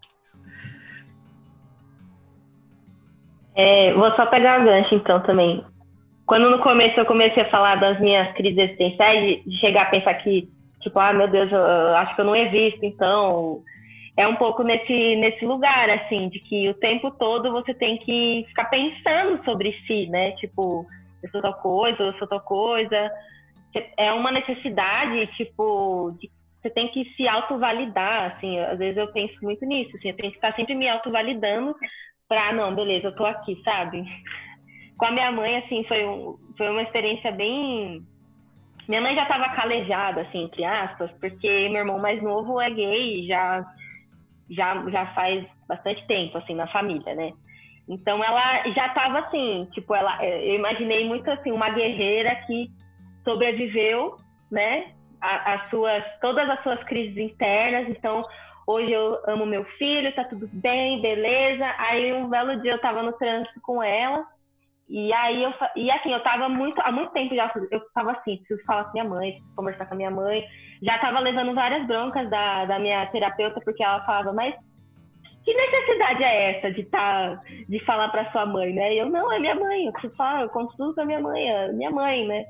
[3.54, 5.64] É, vou só pegar o gancho então também.
[6.26, 10.14] Quando no começo eu comecei a falar das minhas crises existenciais, de chegar a pensar
[10.16, 10.50] que
[10.82, 13.64] Tipo, ah, meu Deus, eu acho que eu não existo, então.
[14.18, 18.44] É um pouco nesse, nesse lugar, assim, de que o tempo todo você tem que
[18.50, 20.32] ficar pensando sobre si, né?
[20.34, 20.86] Tipo,
[21.24, 23.10] eu sou tal coisa, eu sou tal coisa.
[23.98, 26.30] É uma necessidade, tipo, de,
[26.62, 28.60] você tem que se autovalidar, assim.
[28.60, 31.74] Às vezes eu penso muito nisso, assim, eu tenho que estar sempre me autovalidando
[32.28, 34.04] pra, não, beleza, eu tô aqui, sabe?
[34.98, 38.06] Com a minha mãe, assim, foi, um, foi uma experiência bem
[38.92, 43.26] minha mãe já estava calejada, assim, entre aspas, porque meu irmão mais novo é gay
[43.26, 43.66] já,
[44.50, 47.32] já, já faz bastante tempo, assim, na família, né?
[47.88, 52.70] Então ela já estava assim, tipo, ela, eu imaginei muito assim, uma guerreira que
[53.24, 54.18] sobreviveu,
[54.52, 54.92] né?
[55.22, 57.88] As suas, todas as suas crises internas.
[57.88, 58.22] Então,
[58.68, 61.66] hoje eu amo meu filho, tá tudo bem, beleza.
[61.78, 64.26] Aí um belo dia eu tava no trânsito com ela
[64.92, 68.36] e aí eu e assim, eu tava muito, há muito tempo já, eu tava assim,
[68.36, 70.44] preciso falar com minha mãe, preciso conversar com a minha mãe.
[70.84, 74.54] Já tava levando várias broncas da, da minha terapeuta, porque ela falava, mas
[75.46, 78.94] que necessidade é essa de tá, de falar para sua mãe, né?
[78.94, 81.22] E eu, não, é minha mãe, eu preciso falar, eu conto tudo com a minha
[81.22, 82.46] mãe, é minha mãe, né?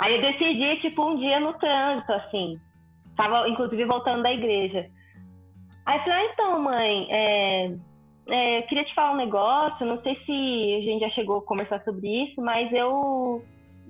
[0.00, 2.58] Aí eu decidi, tipo, um dia no trânsito, assim,
[3.16, 4.90] tava inclusive voltando da igreja.
[5.86, 7.70] Aí eu falei, ah, então, mãe, é
[8.28, 10.32] é, queria te falar um negócio, não sei se
[10.78, 13.42] a gente já chegou a conversar sobre isso, mas eu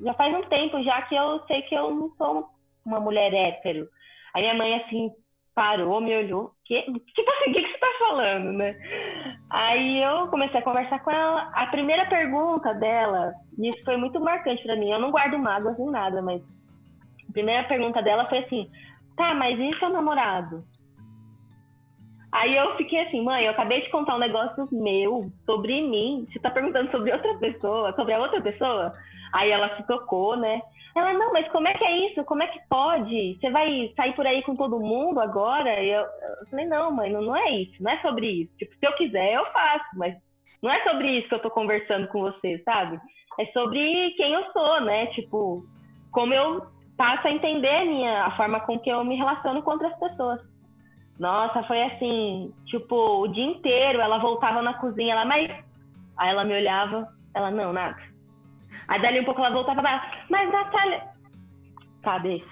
[0.03, 2.49] já faz um tempo já que eu sei que eu não sou
[2.85, 3.89] uma mulher hétero.
[4.35, 5.11] Aí minha mãe assim
[5.55, 8.75] parou, me olhou, que tipo assim, que, que você tá falando, né?
[9.51, 11.51] Aí eu comecei a conversar com ela.
[11.55, 14.91] A primeira pergunta dela, isso foi muito marcante para mim.
[14.91, 16.43] Eu não guardo mágoas nem nada, mas
[17.29, 18.71] a primeira pergunta dela foi assim:
[19.15, 20.65] "Tá, mas e seu namorado?"
[22.33, 26.27] Aí eu fiquei assim, mãe, eu acabei de contar um negócio meu sobre mim.
[26.31, 28.93] Você tá perguntando sobre outra pessoa, sobre a outra pessoa?
[29.35, 30.63] Aí ela se tocou, né?
[30.95, 32.25] Ela, não, mas como é que é isso?
[32.25, 33.39] Como é que pode?
[33.39, 35.81] Você vai sair por aí com todo mundo agora?
[35.81, 38.57] E eu, eu falei, não, mãe, não, não é isso, não é sobre isso.
[38.59, 40.15] Tipo, se eu quiser, eu faço, mas
[40.63, 42.99] não é sobre isso que eu tô conversando com você, sabe?
[43.41, 45.07] É sobre quem eu sou, né?
[45.09, 45.65] Tipo,
[46.13, 46.67] como eu
[46.97, 50.52] passo a entender a minha, a forma com que eu me relaciono com outras pessoas.
[51.23, 55.49] Nossa, foi assim, tipo, o dia inteiro ela voltava na cozinha, ela, mas.
[56.17, 57.97] Aí ela me olhava, ela, não, nada.
[58.89, 61.05] Aí dali um pouco ela voltava pra mas Natália.
[62.03, 62.45] Tá, deixa.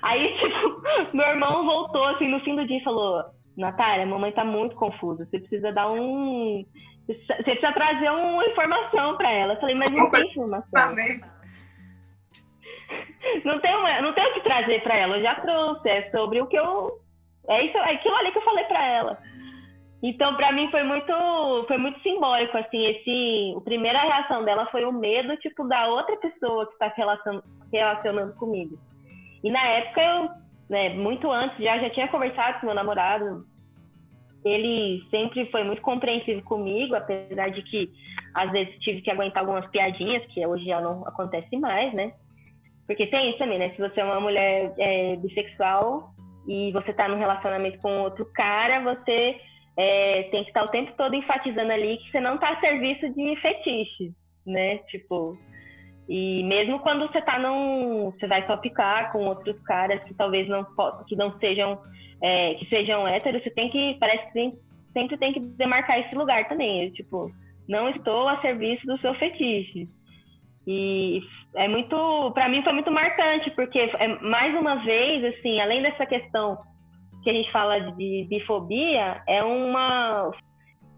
[0.00, 3.22] Aí, tipo, meu irmão voltou assim no fim do dia e falou:
[3.54, 5.26] Natália, a mamãe tá muito confusa.
[5.26, 6.64] Você precisa dar um.
[7.06, 9.52] Você precisa trazer uma informação para ela.
[9.52, 10.94] Eu falei, mas não tem informação.
[13.44, 15.16] Não tem, uma, não tem o que trazer para ela.
[15.16, 15.88] Eu já trouxe.
[15.88, 17.05] É sobre o que eu.
[17.48, 19.18] É isso, é aquilo ali que eu falei para ela.
[20.02, 21.12] Então, para mim foi muito,
[21.66, 22.84] foi muito simbólico assim.
[22.86, 26.96] Esse, a primeira reação dela foi o medo, tipo, da outra pessoa que está se
[26.98, 28.78] relacionando, relacionando comigo.
[29.42, 30.28] E na época eu,
[30.68, 33.44] né, muito antes já já tinha conversado com meu namorado
[34.46, 37.90] ele sempre foi muito compreensivo comigo, apesar de que
[38.32, 42.12] às vezes tive que aguentar algumas piadinhas, que hoje já não acontece mais, né?
[42.86, 43.70] Porque tem isso também, né?
[43.70, 46.10] Se você é uma mulher é, bissexual
[46.46, 49.40] e você tá num relacionamento com outro cara, você
[49.76, 53.08] é, tem que estar o tempo todo enfatizando ali que você não tá a serviço
[53.12, 54.12] de fetiche,
[54.46, 54.78] né?
[54.88, 55.36] Tipo,
[56.08, 58.10] e mesmo quando você tá num.
[58.12, 60.64] Você vai só picar com outros caras que talvez não,
[61.06, 61.80] que não sejam
[62.22, 64.52] é, que sejam héteros, você tem que, parece que
[64.92, 66.84] sempre tem que demarcar esse lugar também.
[66.84, 67.30] Eu, tipo,
[67.68, 69.88] não estou a serviço do seu fetiche.
[70.66, 71.20] E
[71.54, 76.04] é muito, para mim foi muito marcante, porque é, mais uma vez, assim, além dessa
[76.06, 76.58] questão
[77.22, 80.30] que a gente fala de bifobia, é uma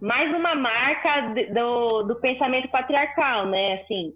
[0.00, 3.82] mais uma marca do, do pensamento patriarcal, né?
[3.82, 4.12] Assim,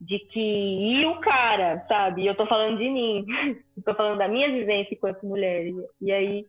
[0.00, 2.26] de que e o cara, sabe?
[2.26, 3.24] Eu tô falando de mim,
[3.84, 5.64] tô falando da minha vivência enquanto mulher.
[6.00, 6.44] E aí,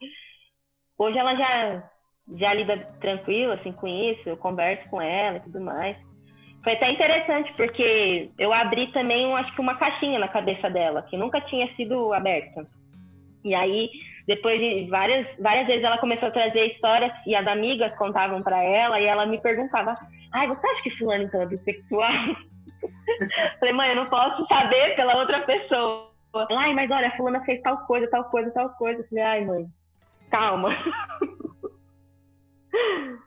[0.97, 1.89] hoje ela já
[2.35, 5.97] já lida tranquilo assim com isso, eu converso com ela e tudo mais.
[6.67, 11.15] Foi até interessante porque eu abri também, acho que uma caixinha na cabeça dela, que
[11.15, 12.67] nunca tinha sido aberta.
[13.45, 13.89] E aí,
[14.27, 18.61] depois de várias várias vezes ela começou a trazer histórias e as amigas contavam para
[18.61, 19.97] ela e ela me perguntava:
[20.33, 22.11] "Ai, você acha que fulano então é bissexual?"
[23.61, 26.11] Falei, mãe, eu não posso saber pela outra pessoa.
[26.51, 29.07] Ai, mas olha, fulana fez tal coisa, tal coisa, tal coisa.
[29.07, 29.65] Falei, ai, mãe,
[30.29, 30.71] calma.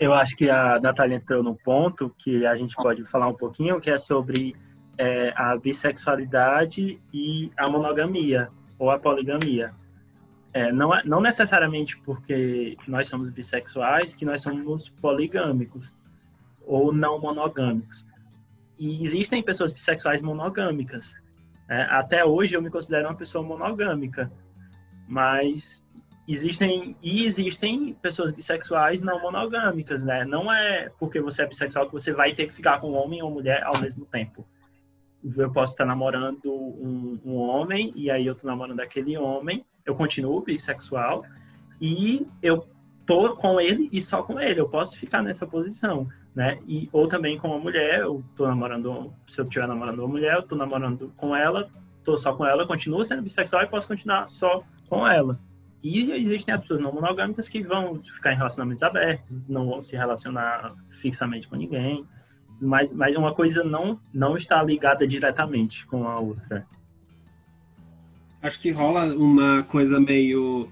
[0.00, 3.78] Eu acho que a Natália entrou no ponto que a gente pode falar um pouquinho,
[3.78, 4.56] que é sobre
[4.96, 8.48] é, a bissexualidade e a monogamia,
[8.78, 9.74] ou a poligamia.
[10.54, 15.94] É, não, é, não necessariamente porque nós somos bissexuais que nós somos poligâmicos
[16.62, 18.06] ou não monogâmicos.
[18.78, 21.12] E existem pessoas bissexuais monogâmicas.
[21.68, 21.86] Né?
[21.90, 24.32] Até hoje eu me considero uma pessoa monogâmica,
[25.06, 25.82] mas
[26.32, 30.24] existem e existem pessoas bissexuais não monogâmicas, né?
[30.24, 33.30] Não é porque você é bissexual que você vai ter que ficar com homem ou
[33.30, 34.46] mulher ao mesmo tempo.
[35.36, 39.94] Eu posso estar namorando um, um homem e aí eu estou namorando aquele homem, eu
[39.94, 41.24] continuo bissexual
[41.80, 42.64] e eu
[43.06, 44.60] tô com ele e só com ele.
[44.60, 46.58] Eu posso ficar nessa posição né?
[46.66, 50.36] E, ou também com uma mulher, eu tô namorando, se eu estiver namorando uma mulher,
[50.36, 51.68] eu tô namorando com ela,
[52.04, 55.38] tô só com ela, continuo sendo bissexual e posso continuar só com ela.
[55.82, 59.96] E existem as pessoas não monogâmicas que vão ficar em relacionamentos abertos, não vão se
[59.96, 62.06] relacionar fixamente com ninguém,
[62.60, 66.66] mas, mas uma coisa não, não está ligada diretamente com a outra.
[68.42, 70.70] Acho que rola uma coisa meio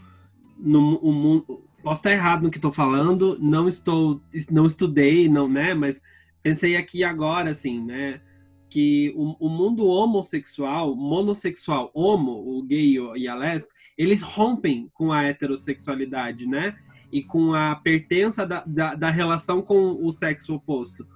[0.59, 1.45] no um
[1.83, 5.75] posso estar errado no que estou falando, não estou, não estudei, não, né?
[5.75, 6.03] Mas
[6.43, 8.21] pensei aqui agora, assim, né?
[8.69, 15.13] Que o, o mundo homossexual, monossexual, homo, o gay e a lésbica, eles rompem com
[15.13, 16.77] a heterossexualidade, né?
[17.11, 21.07] E com a pertença da, da, da relação com o sexo oposto.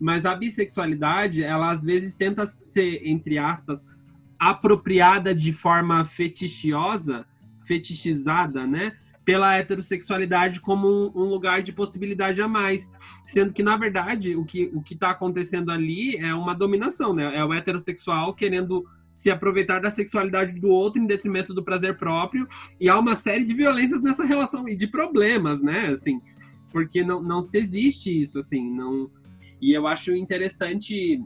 [0.00, 3.84] Mas a bissexualidade, ela às vezes tenta ser, entre aspas,
[4.38, 7.26] apropriada de forma fetichiosa,
[7.66, 8.96] fetichizada, né?
[9.30, 12.90] Pela heterossexualidade como um, lugar de possibilidade a mais.
[13.24, 17.36] Sendo que, na verdade, o que o está acontecendo ali é uma dominação, né?
[17.36, 22.48] É o heterossexual querendo se aproveitar da sexualidade do outro em detrimento do prazer próprio.
[22.80, 25.90] E há uma série de violências nessa relação e de problemas, né?
[25.90, 26.20] Assim,
[26.72, 29.08] porque não, não se existe isso, assim, não...
[29.62, 31.22] E eu acho interessante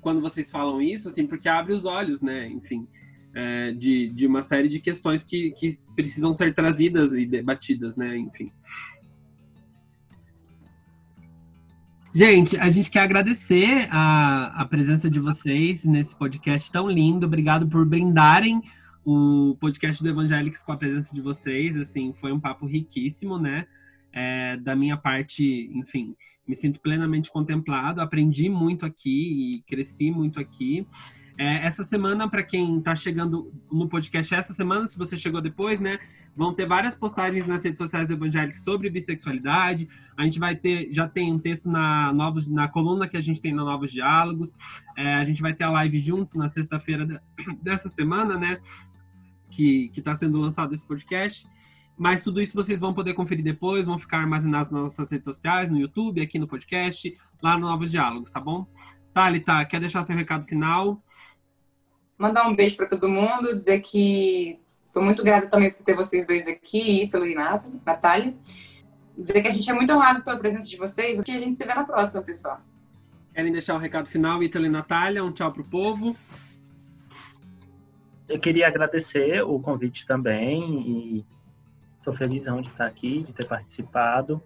[0.00, 2.48] quando vocês falam isso, assim, porque abre os olhos, né?
[2.48, 2.88] Enfim,
[3.38, 8.18] é, de, de uma série de questões que, que precisam ser trazidas e debatidas, né?
[8.18, 8.50] Enfim.
[12.12, 17.26] Gente, a gente quer agradecer a, a presença de vocês nesse podcast tão lindo.
[17.26, 18.60] Obrigado por brindarem
[19.04, 21.76] o podcast do Evangelics com a presença de vocês.
[21.76, 23.68] Assim, foi um papo riquíssimo, né?
[24.12, 28.00] É, da minha parte, enfim, me sinto plenamente contemplado.
[28.00, 30.84] Aprendi muito aqui e cresci muito aqui.
[31.38, 35.78] É, essa semana, para quem está chegando no podcast essa semana, se você chegou depois,
[35.78, 36.00] né?
[36.36, 38.18] Vão ter várias postagens nas redes sociais do
[38.58, 39.88] sobre bissexualidade.
[40.16, 43.40] A gente vai ter, já tem um texto na, novos, na coluna que a gente
[43.40, 44.56] tem na Novos Diálogos.
[44.96, 47.06] É, a gente vai ter a live juntos na sexta-feira
[47.62, 48.58] dessa semana, né?
[49.48, 51.46] Que está sendo lançado esse podcast.
[51.96, 55.70] Mas tudo isso vocês vão poder conferir depois, vão ficar armazenados nas nossas redes sociais,
[55.70, 58.66] no YouTube, aqui no podcast, lá no Novos Diálogos, tá bom?
[59.12, 61.02] Thalita, quer deixar seu recado final?
[62.18, 66.26] Mandar um beijo para todo mundo, dizer que estou muito grata também por ter vocês
[66.26, 68.36] dois aqui, Ítalo e Natália.
[69.16, 71.64] Dizer que a gente é muito honrado pela presença de vocês e a gente se
[71.64, 72.60] vê na próxima, pessoal.
[73.32, 75.24] Querem deixar o recado final, Ítalo e Natália?
[75.24, 76.16] Um tchau pro povo.
[78.28, 81.26] Eu queria agradecer o convite também e
[81.98, 84.42] estou felizão de estar aqui, de ter participado.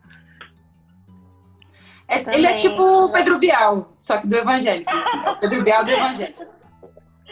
[2.07, 4.91] É, ele é tipo o Pedro Bial, só que do evangélico.
[4.91, 5.19] Assim.
[5.25, 6.62] É o Pedro Bial do evangélico.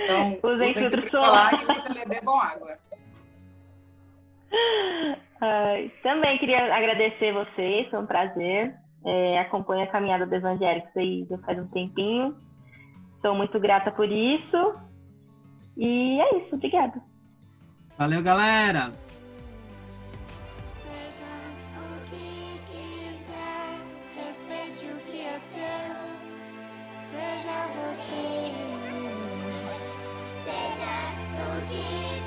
[0.05, 2.79] Então, usem filtro solar e bebam água.
[5.41, 8.75] Ai, também queria agradecer vocês, foi um prazer.
[9.05, 12.37] É, acompanho a caminhada do Evangélicos aí já faz um tempinho.
[13.23, 14.75] Sou muito grata por isso.
[15.77, 17.01] E é isso, obrigada.
[17.97, 18.93] Valeu, galera!
[20.65, 21.25] Seja
[21.77, 23.79] o que quiser,
[24.17, 26.21] respeite o que é seu.
[27.01, 28.80] Seja você.
[31.71, 32.20] Seja o que quiser.